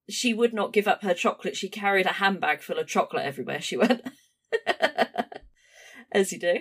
[0.09, 1.55] She would not give up her chocolate.
[1.55, 4.01] She carried a handbag full of chocolate everywhere she went.
[6.11, 6.59] As you do.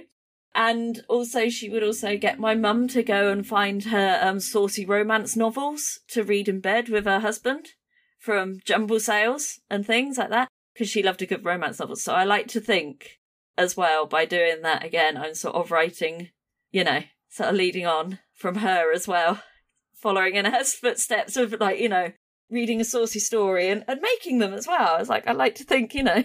[0.54, 4.84] And also, she would also get my mum to go and find her um, saucy
[4.84, 7.68] romance novels to read in bed with her husband
[8.18, 11.96] from jumble sales and things like that because she loved a good romance novel.
[11.96, 13.18] So I like to think
[13.56, 15.16] as well by doing that again.
[15.16, 16.30] I'm sort of writing,
[16.70, 19.42] you know, sort of leading on from her as well,
[19.94, 22.12] following in her footsteps of like, you know,
[22.50, 24.94] reading a saucy story and, and making them as well.
[24.96, 26.24] I was like, I like to think, you know,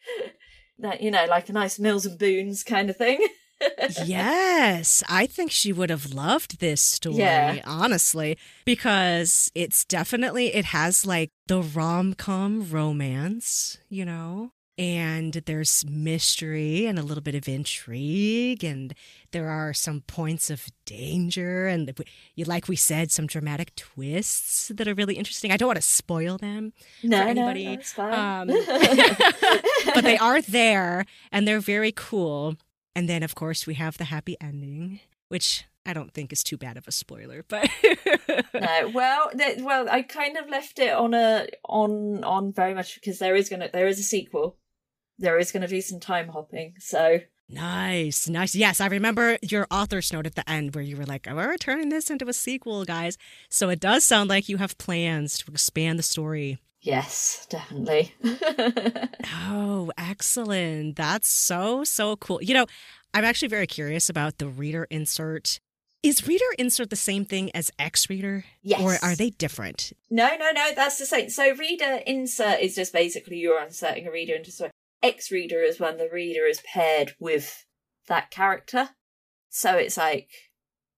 [0.78, 3.24] that, you know, like a nice Mills and Boons kind of thing.
[4.04, 7.60] yes, I think she would have loved this story, Yeah.
[7.64, 14.52] honestly, because it's definitely, it has like the rom com romance, you know?
[14.78, 18.94] And there's mystery and a little bit of intrigue, and
[19.30, 21.98] there are some points of danger, and
[22.36, 25.50] like we said, some dramatic twists that are really interesting.
[25.50, 28.50] I don't want to spoil them, no, for anybody, no, it's fine.
[28.50, 28.56] um,
[29.94, 32.56] but they are there and they're very cool.
[32.94, 36.56] And then, of course, we have the happy ending, which I don't think is too
[36.58, 37.70] bad of a spoiler, but
[38.54, 42.96] no, well, th- well, I kind of left it on a on on very much
[42.96, 44.56] because there is gonna there is a sequel.
[45.18, 48.54] There is gonna be some time hopping, so nice, nice.
[48.54, 51.88] Yes, I remember your author's note at the end where you were like, "We're turning
[51.88, 53.16] this into a sequel, guys."
[53.48, 56.58] So it does sound like you have plans to expand the story.
[56.82, 58.12] yes, definitely.
[59.48, 60.96] Oh, excellent.
[60.96, 62.42] That's so, so cool.
[62.42, 62.66] You know,
[63.14, 65.58] I'm actually very curious about the reader insert.
[66.02, 68.44] Is reader insert the same thing as X reader?
[68.62, 69.92] yes, Or are they different?
[70.10, 71.30] No, no, no, that's the same.
[71.30, 74.70] So reader insert is just basically you're inserting a reader into story.
[75.02, 77.64] X reader is when the reader is paired with
[78.08, 78.90] that character.
[79.50, 80.30] So it's like,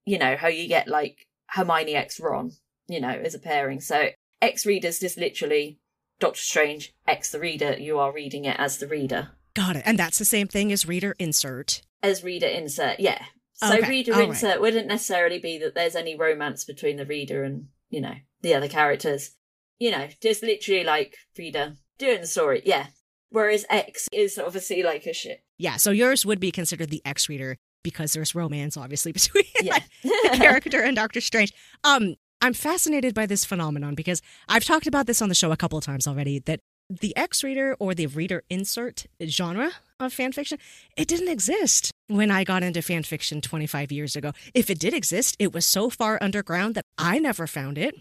[0.05, 2.53] you know, how you get like Hermione X Ron,
[2.89, 3.81] you know, as a pairing.
[3.81, 4.09] So
[4.41, 5.79] X reader's just literally
[6.21, 9.31] Doctor Strange, X the reader, you are reading it as the reader.
[9.55, 9.83] Got it.
[9.87, 11.83] And that's the same thing as reader insert.
[12.03, 13.25] As reader insert, yeah.
[13.55, 14.29] So Okay, reader all right.
[14.31, 18.55] insert wouldn't necessarily be that there's any romance between the reader and, you know, the
[18.55, 19.35] other characters.
[19.79, 22.89] You know, just literally like reader doing the story, yeah.
[23.31, 25.43] Whereas X is obviously like a shit.
[25.59, 25.77] Yeah.
[25.77, 29.79] So yours would be considered the X reader because there's romance, obviously, between Yeah.
[30.03, 31.53] the character and Doctor Strange.
[31.85, 35.57] Um, I'm fascinated by this phenomenon because I've talked about this on the show a
[35.57, 40.33] couple of times already that the X reader or the reader insert genre of fan
[40.33, 40.59] fiction,
[40.97, 44.33] it didn't exist when I got into fan fiction 25 years ago.
[44.55, 47.95] If it did exist, it was so far underground that I never found it.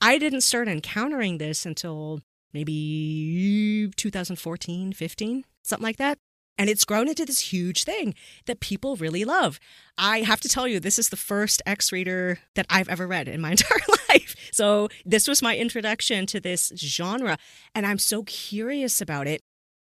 [0.00, 2.20] I didn't start encountering this until
[2.52, 6.18] maybe 2014, 15, something like that.
[6.58, 9.58] And it's grown into this huge thing that people really love.
[9.96, 13.28] I have to tell you, this is the first X reader that I've ever read
[13.28, 13.78] in my entire
[14.10, 14.36] life.
[14.52, 17.38] So, this was my introduction to this genre,
[17.74, 19.40] and I'm so curious about it.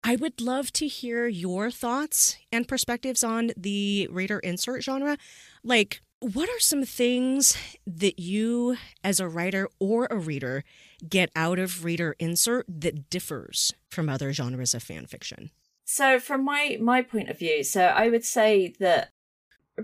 [0.05, 5.17] I would love to hear your thoughts and perspectives on the reader insert genre.
[5.63, 7.57] Like, what are some things
[7.87, 10.65] that you, as a writer or a reader,
[11.09, 15.51] get out of reader insert that differs from other genres of fan fiction?
[15.85, 19.11] So from my my point of view, so I would say that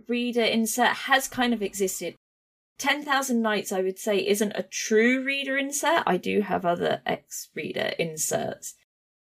[0.07, 2.15] reader insert has kind of existed.
[2.79, 6.05] Ten Thousand Nights, I would say, isn't a true reader insert.
[6.07, 8.75] I do have other X reader inserts.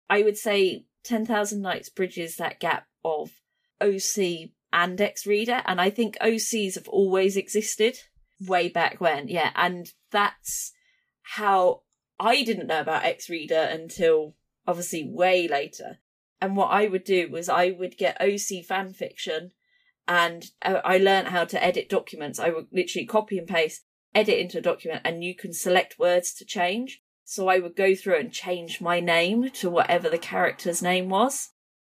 [0.09, 3.31] I would say Ten Thousand Nights bridges that gap of
[3.81, 7.97] OC and X reader, and I think OCs have always existed
[8.45, 9.29] way back when.
[9.29, 10.73] Yeah, and that's
[11.35, 11.81] how
[12.19, 15.99] I didn't know about X reader until obviously way later.
[16.39, 19.51] And what I would do was I would get OC fan fiction
[20.07, 22.39] and uh, I learned how to edit documents.
[22.39, 23.83] I would literally copy and paste,
[24.15, 27.01] edit into a document, and you can select words to change.
[27.25, 31.49] So I would go through and change my name to whatever the character's name was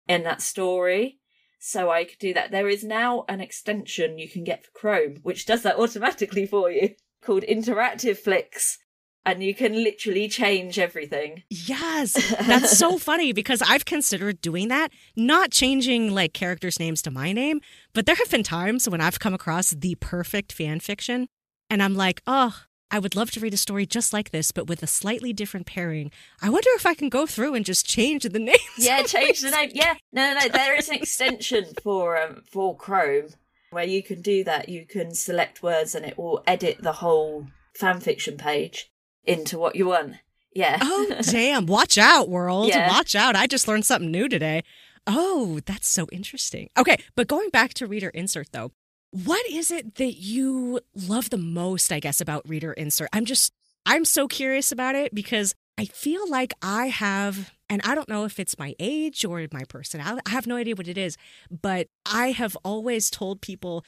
[0.08, 1.20] in that story.
[1.58, 2.52] So I could do that.
[2.52, 6.70] There is now an extension you can get for Chrome, which does that automatically for
[6.70, 8.78] you, called Interactive Fics.
[9.26, 11.44] And you can literally change everything.
[11.50, 12.14] Yes,
[12.48, 17.32] that's so funny because I've considered doing that, not changing like characters' names to my
[17.32, 17.62] name,
[17.94, 21.28] but there have been times when I've come across the perfect fan fiction
[21.70, 22.64] and I'm like, oh,
[22.94, 25.66] I would love to read a story just like this, but with a slightly different
[25.66, 26.12] pairing.
[26.42, 28.60] I wonder if I can go through and just change the names.
[28.78, 29.72] Yeah, change the name.
[29.74, 30.50] Yeah, no, no, no.
[30.50, 33.30] There is an extension for um for Chrome
[33.70, 34.68] where you can do that.
[34.68, 37.48] You can select words and it will edit the whole
[37.80, 38.91] fanfiction page
[39.26, 40.16] into what you want.
[40.54, 40.80] Yeah.
[40.82, 41.66] Oh, damn.
[41.66, 42.68] Watch out, world.
[42.68, 42.90] Yeah.
[42.90, 43.36] Watch out.
[43.36, 44.64] I just learned something new today.
[45.08, 46.70] Oh, that's so interesting.
[46.78, 48.72] Okay, but going back to reader insert though,
[49.12, 53.10] what is it that you love the most, I guess, about reader insert?
[53.12, 53.52] I'm just,
[53.86, 58.24] I'm so curious about it because I feel like I have, and I don't know
[58.26, 61.18] if it's my age or my personality, I have no idea what it is,
[61.50, 63.84] but I have always told people,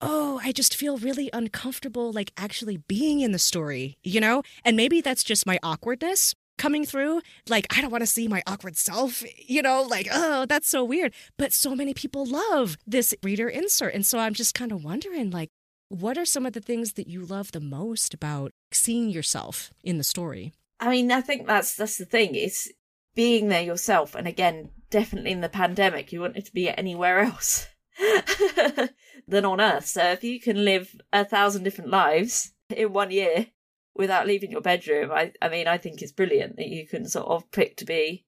[0.00, 4.42] oh, I just feel really uncomfortable, like actually being in the story, you know?
[4.64, 6.34] And maybe that's just my awkwardness.
[6.58, 7.22] coming through.
[7.48, 10.84] Like, I don't want to see my awkward self, you know, like, oh, that's so
[10.84, 11.14] weird.
[11.38, 13.94] But so many people love this reader insert.
[13.94, 15.50] And so I'm just kind of wondering, like,
[15.88, 19.96] what are some of the things that you love the most about seeing yourself in
[19.96, 20.52] the story?
[20.80, 22.34] I mean, I think that's that's the thing.
[22.34, 22.68] It's
[23.14, 24.14] being there yourself.
[24.14, 27.68] And again, definitely in the pandemic, you wanted to be anywhere else
[29.28, 29.86] than on Earth.
[29.86, 33.46] So if you can live a thousand different lives in one year
[33.94, 37.28] without leaving your bedroom, I, I mean, I think it's brilliant that you can sort
[37.28, 38.24] of pick to be,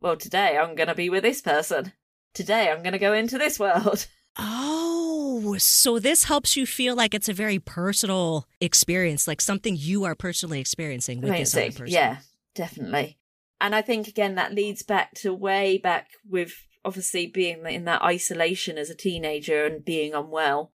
[0.00, 1.92] well, today I'm going to be with this person.
[2.32, 4.06] Today I'm going to go into this world.
[4.36, 10.02] Oh, so this helps you feel like it's a very personal experience, like something you
[10.02, 11.86] are personally experiencing with this other person.
[11.86, 12.16] Yeah,
[12.56, 13.16] definitely.
[13.60, 18.02] And I think again that leads back to way back with obviously being in that
[18.02, 20.72] isolation as a teenager and being unwell.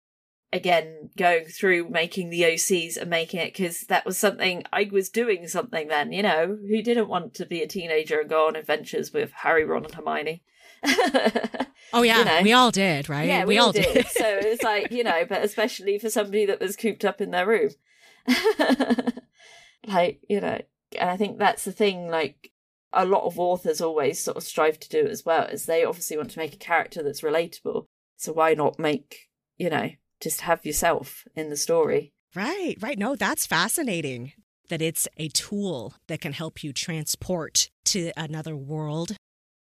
[0.51, 5.09] Again, going through making the OCs and making it because that was something I was
[5.09, 8.55] doing something then, you know, who didn't want to be a teenager and go on
[8.55, 10.41] adventures with Harry, Ron, and Hermione.
[11.93, 12.41] oh yeah, you know?
[12.41, 13.27] we all did, right?
[13.27, 13.93] Yeah, we, we all did.
[13.93, 14.07] did.
[14.07, 17.45] so it's like you know, but especially for somebody that was cooped up in their
[17.45, 17.69] room,
[19.87, 20.61] like you know,
[20.97, 22.09] and I think that's the thing.
[22.09, 22.51] Like
[22.93, 26.17] a lot of authors always sort of strive to do as well is they obviously
[26.17, 27.85] want to make a character that's relatable.
[28.17, 32.13] So why not make you know just have yourself in the story?
[32.35, 32.97] Right right.
[32.97, 34.33] No that's fascinating
[34.69, 39.15] that it's a tool that can help you transport to another world.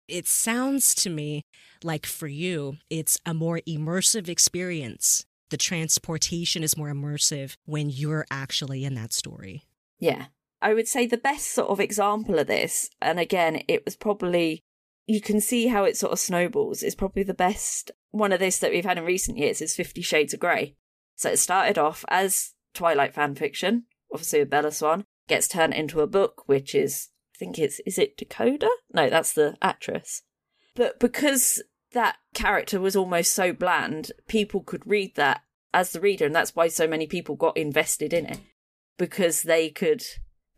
[0.07, 1.41] It sounds to me
[1.83, 5.25] like for you it's a more immersive experience.
[5.49, 9.63] The transportation is more immersive when you're actually in that story.
[9.99, 10.27] Yeah
[10.61, 14.63] I would say the best sort of example of this, and again, it was probably,
[15.05, 18.57] you can see how it sort of snowballs, is probably the best one of this
[18.59, 20.75] that we've had in recent years is Fifty Shades of Grey.
[21.15, 26.01] So it started off as Twilight fan fiction, obviously with Bella Swan, gets turned into
[26.01, 28.69] a book, which is, I think it's, is it Dakota?
[28.93, 30.23] No, that's the actress.
[30.75, 31.61] But because
[31.93, 35.41] that character was almost so bland, people could read that
[35.73, 38.39] as the reader, and that's why so many people got invested in it
[38.97, 40.03] because they could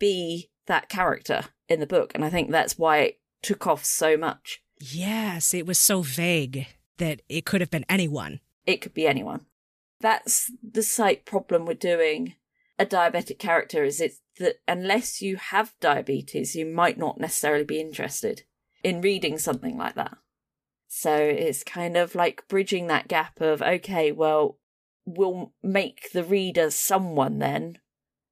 [0.00, 2.10] be that character in the book.
[2.14, 4.60] And I think that's why it took off so much.
[4.80, 6.66] Yes, it was so vague
[6.98, 8.40] that it could have been anyone.
[8.66, 9.46] It could be anyone.
[10.00, 12.34] That's the slight problem with doing
[12.78, 17.80] a diabetic character is it's that unless you have diabetes, you might not necessarily be
[17.80, 18.42] interested
[18.82, 20.16] in reading something like that.
[20.88, 24.58] So it's kind of like bridging that gap of, okay, well,
[25.04, 27.78] we'll make the reader someone then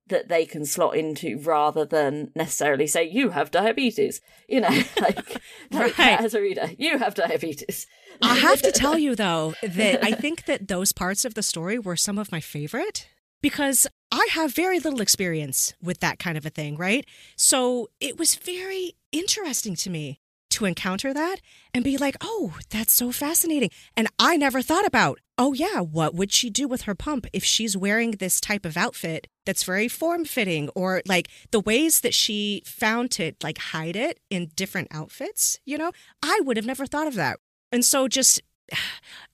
[0.08, 4.68] that they can slot into rather than necessarily say you have diabetes you know
[5.00, 5.40] like,
[5.70, 6.20] like right.
[6.20, 7.86] as a reader you have diabetes
[8.22, 11.78] i have to tell you though that i think that those parts of the story
[11.78, 13.08] were some of my favorite
[13.40, 17.06] because i have very little experience with that kind of a thing right
[17.36, 20.20] so it was very interesting to me
[20.58, 21.36] to encounter that
[21.72, 23.70] and be like, oh, that's so fascinating.
[23.96, 27.44] And I never thought about, oh, yeah, what would she do with her pump if
[27.44, 32.12] she's wearing this type of outfit that's very form fitting or like the ways that
[32.12, 35.92] she found to like hide it in different outfits, you know?
[36.22, 37.38] I would have never thought of that.
[37.70, 38.42] And so just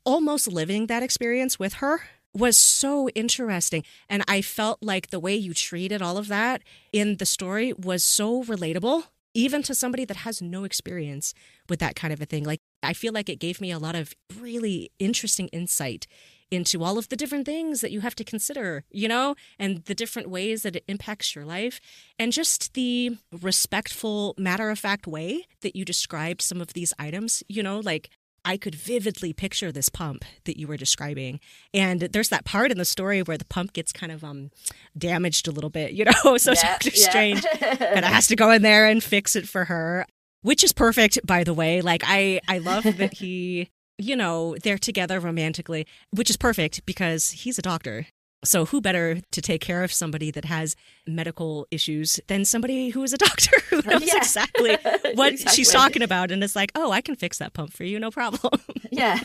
[0.05, 2.03] almost living that experience with her
[2.35, 3.83] was so interesting.
[4.11, 6.61] And I felt like the way you treated all of that
[6.93, 9.05] in the story was so relatable
[9.35, 11.35] even to somebody that has no experience
[11.68, 12.45] with that kind of a thing.
[12.45, 16.07] Like, I feel like it gave me a lot of really interesting insight
[16.51, 19.95] into all of the different things that you have to consider, you know, and the
[19.95, 21.80] different ways that it impacts your life.
[22.18, 27.43] And just the respectful, matter of fact way that you described some of these items,
[27.49, 28.11] you know, like
[28.45, 31.40] I could vividly picture this pump that you were describing.
[31.72, 34.51] And there's that part in the story where the pump gets kind of um
[34.97, 36.90] damaged a little bit, you know, so yeah, Dr.
[36.95, 37.11] Yeah.
[37.11, 40.07] Strange and has to go in there and fix it for her.
[40.42, 41.80] Which is perfect, by the way.
[41.80, 47.30] Like I I love that he you know, they're together romantically, which is perfect because
[47.30, 48.07] he's a doctor.
[48.45, 50.76] So, who better to take care of somebody that has
[51.07, 54.16] medical issues than somebody who is a doctor who knows yeah.
[54.16, 54.70] exactly
[55.14, 55.57] what exactly.
[55.57, 58.11] she's talking about and is like, oh, I can fix that pump for you, no
[58.11, 58.61] problem.
[58.90, 59.18] Yeah.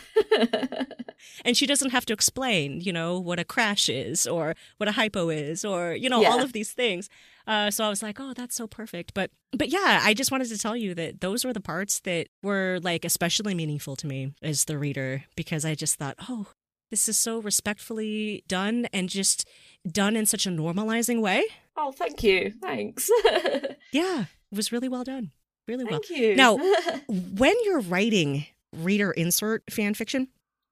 [1.46, 4.94] and she doesn't have to explain, you know, what a crash is or what a
[4.94, 6.30] hypo is or, you know, yeah.
[6.30, 7.08] all of these things.
[7.46, 9.14] Uh, so I was like, oh, that's so perfect.
[9.14, 12.30] But but yeah, I just wanted to tell you that those were the parts that
[12.42, 16.48] were like especially meaningful to me as the reader because I just thought, oh,
[16.90, 19.48] this is so respectfully done and just
[19.90, 21.44] done in such a normalizing way.
[21.78, 22.54] Oh, thank you.
[22.62, 23.10] Thanks.
[23.92, 25.32] yeah, it was really well done.
[25.68, 26.00] Really well.
[26.02, 26.36] Thank you.
[26.36, 26.58] Now,
[27.08, 30.30] when you're writing reader insert fan fiction,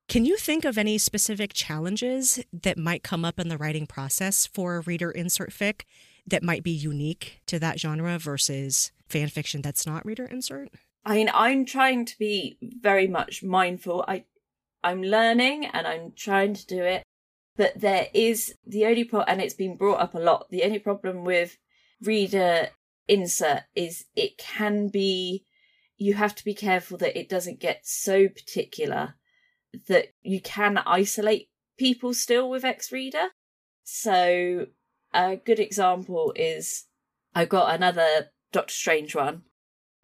[0.08, 4.46] can you think of any specific challenges that might come up in the writing process
[4.46, 5.82] for reader insert fic
[6.26, 10.70] that might be unique to that genre versus fan fiction that's not reader insert?
[11.06, 14.04] I mean, I'm trying to be very much mindful.
[14.08, 14.26] I,
[14.84, 17.04] I'm learning and I'm trying to do it,
[17.56, 20.48] but there is the only problem, and it's been brought up a lot.
[20.50, 21.58] The only problem with
[22.02, 22.70] reader
[23.08, 25.46] insert is it can be.
[26.00, 29.16] You have to be careful that it doesn't get so particular
[29.88, 33.30] that you can isolate people still with X Reader.
[33.84, 34.68] So
[35.14, 36.86] a good example is
[37.34, 39.44] I got another Doctor Strange one,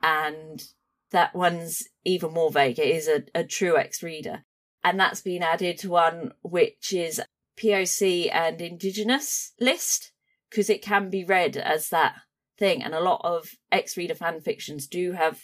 [0.02, 0.64] and
[1.12, 2.80] that one's even more vague.
[2.80, 4.46] It is a, a true X reader.
[4.84, 7.22] And that's been added to one which is
[7.58, 10.12] POC and Indigenous list,
[10.50, 12.16] because it can be read as that
[12.58, 12.84] thing.
[12.84, 15.44] And a lot of X reader fan fictions do have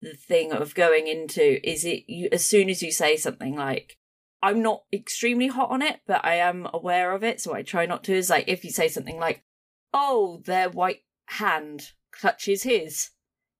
[0.00, 3.98] the thing of going into is it you as soon as you say something like
[4.42, 7.84] I'm not extremely hot on it, but I am aware of it, so I try
[7.84, 8.14] not to.
[8.14, 9.44] Is like if you say something like,
[9.92, 13.10] "Oh, their white hand clutches his,"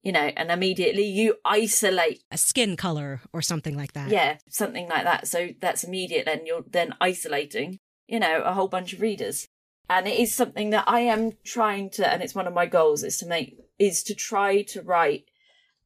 [0.03, 4.09] you know, and immediately you isolate a skin color or something like that.
[4.11, 5.28] Yeah, something like that.
[5.28, 6.26] So that's immediate.
[6.26, 7.78] Then you're then isolating,
[8.09, 9.46] you know, a whole bunch of readers,
[9.88, 13.03] and it is something that I am trying to, and it's one of my goals
[13.03, 15.24] is to make is to try to write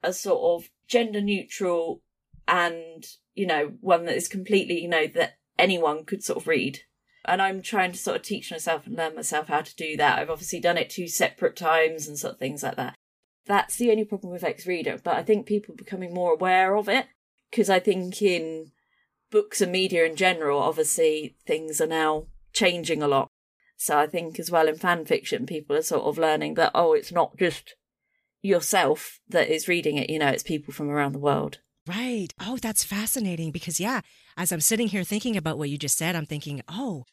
[0.03, 2.03] a sort of gender neutral
[2.47, 6.81] and you know one that is completely you know that anyone could sort of read
[7.25, 10.19] and i'm trying to sort of teach myself and learn myself how to do that
[10.19, 12.94] i've obviously done it two separate times and sort of things like that
[13.47, 16.77] that's the only problem with x reader but i think people are becoming more aware
[16.77, 17.07] of it
[17.51, 18.71] because i think in
[19.31, 23.29] books and media in general obviously things are now changing a lot
[23.77, 26.93] so i think as well in fan fiction people are sort of learning that oh
[26.93, 27.75] it's not just
[28.43, 32.29] yourself that is reading it you know it's people from around the world Right.
[32.41, 34.01] Oh, that's fascinating because, yeah,
[34.37, 37.05] as I'm sitting here thinking about what you just said, I'm thinking, oh,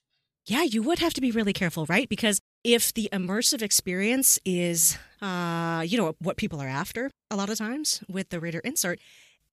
[0.45, 2.07] yeah, you would have to be really careful, right?
[2.07, 7.49] Because if the immersive experience is, uh, you know, what people are after a lot
[7.49, 8.99] of times with the reader insert,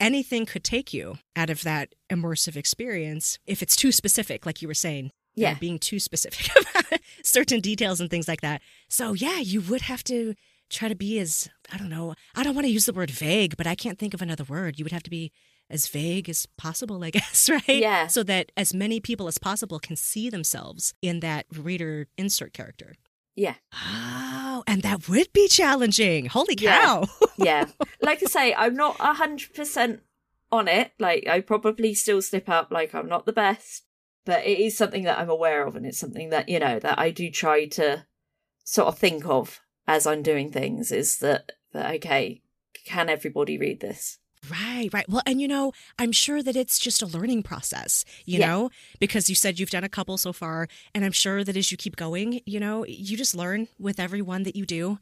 [0.00, 4.68] anything could take you out of that immersive experience if it's too specific, like you
[4.68, 5.10] were saying.
[5.34, 5.50] Yeah.
[5.50, 8.60] You know, being too specific about certain details and things like that.
[8.88, 10.34] So, yeah, you would have to
[10.68, 12.14] try to be as I don't know.
[12.34, 14.78] I don't want to use the word vague, but I can't think of another word.
[14.78, 15.30] You would have to be
[15.70, 17.68] as vague as possible, I guess, right?
[17.68, 18.06] Yeah.
[18.06, 22.94] So that as many people as possible can see themselves in that reader insert character.
[23.38, 23.54] Yeah.
[23.72, 26.26] Oh, and that would be challenging.
[26.26, 27.06] Holy cow.
[27.36, 27.36] Yeah.
[27.76, 27.88] yeah.
[28.02, 30.00] Like I say, I'm not a hundred percent
[30.50, 30.90] on it.
[30.98, 32.72] Like I probably still slip up.
[32.72, 33.84] Like I'm not the best,
[34.26, 36.98] but it is something that I'm aware of, and it's something that you know that
[36.98, 38.06] I do try to
[38.64, 42.42] sort of think of as I'm doing things is that, that okay,
[42.84, 44.18] can everybody read this?
[44.48, 45.08] Right, right.
[45.08, 48.46] Well, and you know, I'm sure that it's just a learning process, you Yeah.
[48.46, 48.70] know,
[49.00, 50.68] because you said you've done a couple so far.
[50.94, 54.22] And I'm sure that as you keep going, you know, you just learn with every
[54.22, 54.98] one that you do.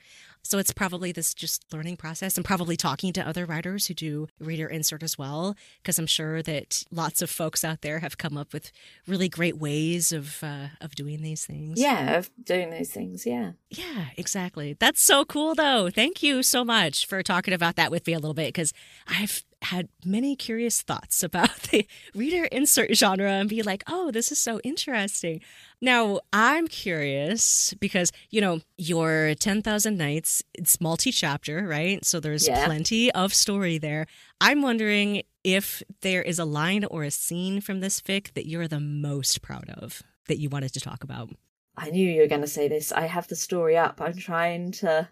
[0.48, 4.28] So it's probably this just learning process and probably talking to other writers who do
[4.38, 5.56] reader insert as well.
[5.82, 8.70] Because I'm sure that lots of folks out there have come up with
[9.06, 11.80] really great ways of, uh, of doing these things.
[11.80, 13.26] Yeah, of doing those things.
[13.26, 13.52] Yeah.
[13.70, 14.76] Yeah, exactly.
[14.78, 15.90] That's so cool, though.
[15.90, 18.72] Thank you so much for talking about that with me a little bit because
[19.06, 24.30] I've had many curious thoughts about the reader insert genre and be like, oh, this
[24.30, 25.40] is so interesting.
[25.82, 32.02] Now, I'm curious because, you know, your 10,000 Nights, it's multi chapter, right?
[32.04, 32.64] So there's Yeah.
[32.64, 34.06] plenty of story there.
[34.40, 38.68] I'm wondering if there is a line or a scene from this fic that you're
[38.68, 41.30] the most proud of that you wanted to talk about.
[41.76, 42.90] I knew you were going to say this.
[42.90, 44.00] I have the story up.
[44.00, 45.10] I'm trying to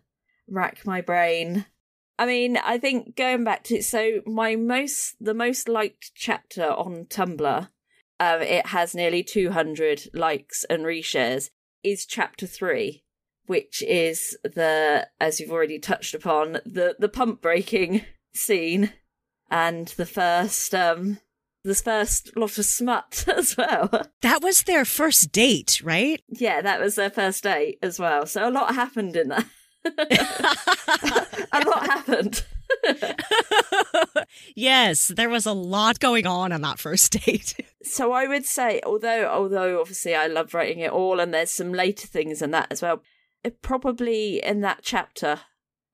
[0.48, 1.66] rack my brain.
[2.18, 7.04] I mean, I think going back to so my most the most liked chapter on
[7.06, 7.68] Tumblr,
[8.20, 11.50] um, it has nearly 200 likes and reshares.
[11.82, 13.04] Is chapter three,
[13.46, 18.02] which is the as you've already touched upon the the pump breaking
[18.34, 18.92] scene,
[19.50, 21.18] and the first um
[21.62, 24.06] the first lot of smut as well.
[24.22, 26.22] That was their first date, right?
[26.28, 28.26] Yeah, that was their first date as well.
[28.26, 29.46] So a lot happened in that.
[31.52, 32.44] a lot happened.
[34.54, 37.54] yes, there was a lot going on on that first date.
[37.82, 41.72] so I would say, although although obviously I love writing it all, and there's some
[41.72, 43.02] later things in that as well.
[43.42, 45.40] It probably in that chapter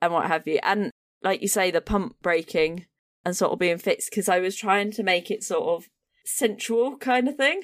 [0.01, 0.91] and what have you, and
[1.23, 2.87] like you say, the pump breaking
[3.25, 5.89] and sort of being fixed because I was trying to make it sort of
[6.25, 7.63] sensual kind of thing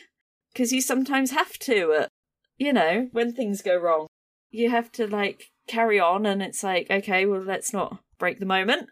[0.52, 2.06] because you sometimes have to, uh,
[2.58, 4.06] you know, when things go wrong,
[4.50, 8.46] you have to like carry on, and it's like okay, well, let's not break the
[8.46, 8.88] moment.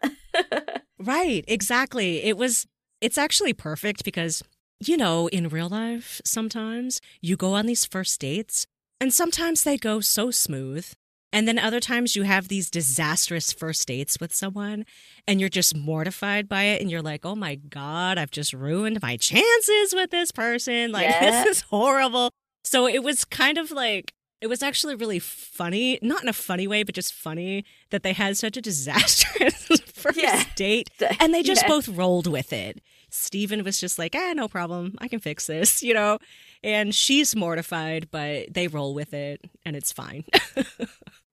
[0.99, 2.23] right, exactly.
[2.23, 2.65] It was
[3.01, 4.41] it's actually perfect because
[4.85, 8.65] you know, in real life sometimes you go on these first dates
[8.99, 10.85] and sometimes they go so smooth
[11.33, 14.85] And then other times you have these disastrous first dates with someone
[15.27, 19.01] and you're just mortified by it and you're like, "Oh my god, I've just ruined
[19.01, 20.91] my chances with this person.
[20.91, 21.43] Like Yeah.
[21.43, 22.31] this is horrible."
[22.63, 24.13] So it was kind of like
[24.45, 28.13] it was actually really funny, not in a funny way, but just funny that they
[28.13, 30.43] had such a disastrous first Yeah.
[30.55, 30.89] date
[31.19, 31.67] and they just Yeah.
[31.67, 32.79] both rolled with it.
[33.09, 34.93] Stephen was just like, ah, no problem.
[34.99, 36.19] I can fix this, you know?
[36.63, 40.23] And she's mortified, but they roll with it and it's fine.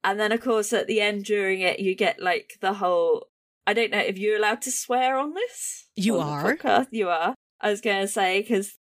[0.05, 3.29] And then, of course, at the end during it, you get like the whole.
[3.69, 5.87] I don't know if you're allowed to swear on this.
[5.95, 6.57] You On are.
[6.57, 6.89] podcast.
[6.91, 7.37] You are.
[7.61, 8.75] I was going to say because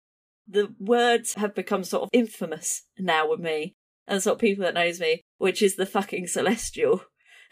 [0.47, 3.75] the words have become sort of infamous now with me
[4.07, 7.03] and sort of people that knows me, which is the fucking celestial.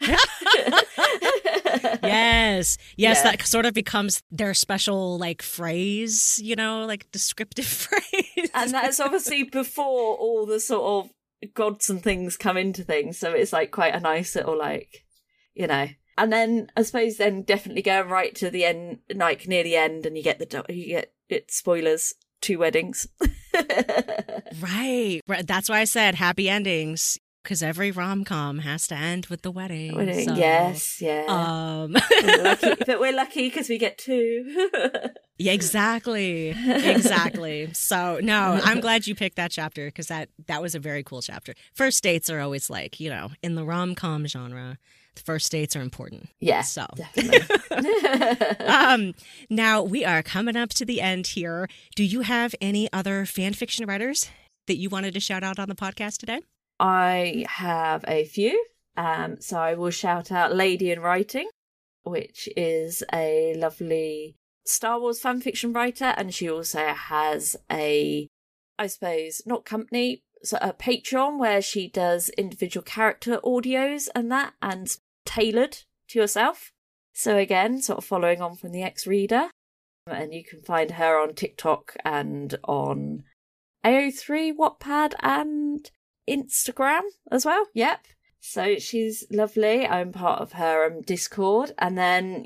[2.02, 2.78] yes.
[2.96, 3.22] Yes, Yeah.
[3.22, 8.50] that sort of becomes their special like phrase, you know, like descriptive phrase.
[8.54, 11.10] and that's obviously before all the sort of
[11.54, 15.06] gods and things come into things so it's like quite a nice little like
[15.54, 15.86] you know
[16.18, 20.04] and then i suppose then definitely going right to the end like near the end
[20.04, 23.06] and you get the you get it spoilers two weddings
[24.60, 25.20] right.
[25.44, 29.94] That's why I said happy endings because every rom-com has to end with the wedding.
[29.94, 34.68] Wedding, so, yes yeah Um but we're lucky because we get two
[35.38, 36.50] Yeah, exactly.
[36.50, 37.70] Exactly.
[37.72, 41.22] so no, I'm glad you picked that chapter because that that was a very cool
[41.22, 41.54] chapter.
[41.74, 44.76] First dates are always like, you know, in the rom com genre,
[45.20, 46.28] first dates are important.
[46.40, 46.86] yeah So
[48.66, 49.14] um
[49.48, 51.68] now we are coming up to the end here.
[51.96, 54.28] Do you have any other fan fiction writers
[54.66, 56.40] that you wanted to shout out on the podcast today?
[56.78, 58.64] I have a few.
[58.96, 61.48] Um, so I will shout out Lady in Writing,
[62.02, 68.28] which is a lovely Star Wars fan fiction writer, and she also has a,
[68.78, 74.54] I suppose, not company, so a Patreon where she does individual character audios and that,
[74.62, 76.72] and tailored to yourself.
[77.12, 79.50] So again, sort of following on from the X reader,
[80.06, 83.24] and you can find her on TikTok and on
[83.84, 85.90] AO3, Wattpad, and
[86.28, 87.66] Instagram as well.
[87.74, 88.06] Yep.
[88.40, 89.86] So she's lovely.
[89.86, 91.72] I'm part of her um, Discord.
[91.78, 92.44] And then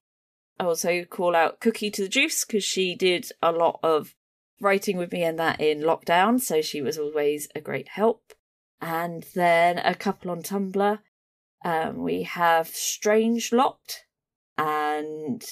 [0.59, 4.15] I also call out Cookie to the Juice because she did a lot of
[4.61, 6.41] writing with me and that in lockdown.
[6.41, 8.33] So she was always a great help.
[8.81, 10.99] And then a couple on Tumblr.
[11.65, 14.05] Um, we have Strange Locked.
[14.57, 15.43] And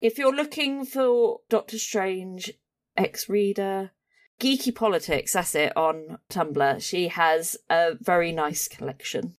[0.00, 2.52] if you're looking for Doctor Strange
[2.96, 3.92] X reader,
[4.40, 6.82] Geeky Politics, that's it, on Tumblr.
[6.82, 9.36] She has a very nice collection,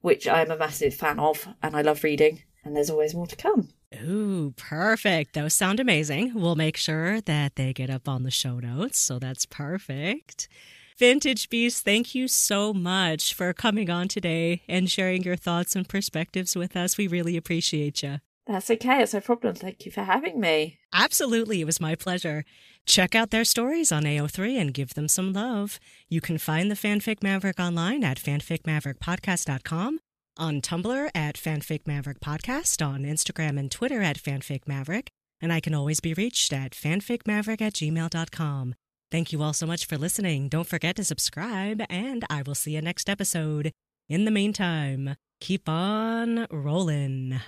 [0.00, 3.36] which I'm a massive fan of and I love reading, and there's always more to
[3.36, 3.70] come.
[4.02, 5.34] Ooh, perfect.
[5.34, 6.32] Those sound amazing.
[6.34, 10.48] We'll make sure that they get up on the show notes, so that's perfect.
[10.96, 15.88] Vintage Beast, thank you so much for coming on today and sharing your thoughts and
[15.88, 16.96] perspectives with us.
[16.96, 18.20] We really appreciate you.
[18.46, 19.56] That's okay, it's no problem.
[19.56, 20.78] Thank you for having me.
[20.92, 22.44] Absolutely, it was my pleasure.
[22.86, 25.80] Check out their stories on AO3 and give them some love.
[26.08, 29.98] You can find the Fanfic Maverick online at fanficmaverickpodcast.com,
[30.36, 35.08] on Tumblr at fanficmaverickpodcast, on Instagram and Twitter at fanficmaverick,
[35.40, 38.74] and I can always be reached at fanficmaverick at gmail.com.
[39.14, 40.48] Thank you all so much for listening.
[40.48, 43.70] Don't forget to subscribe, and I will see you next episode.
[44.08, 47.38] In the meantime, keep on rolling.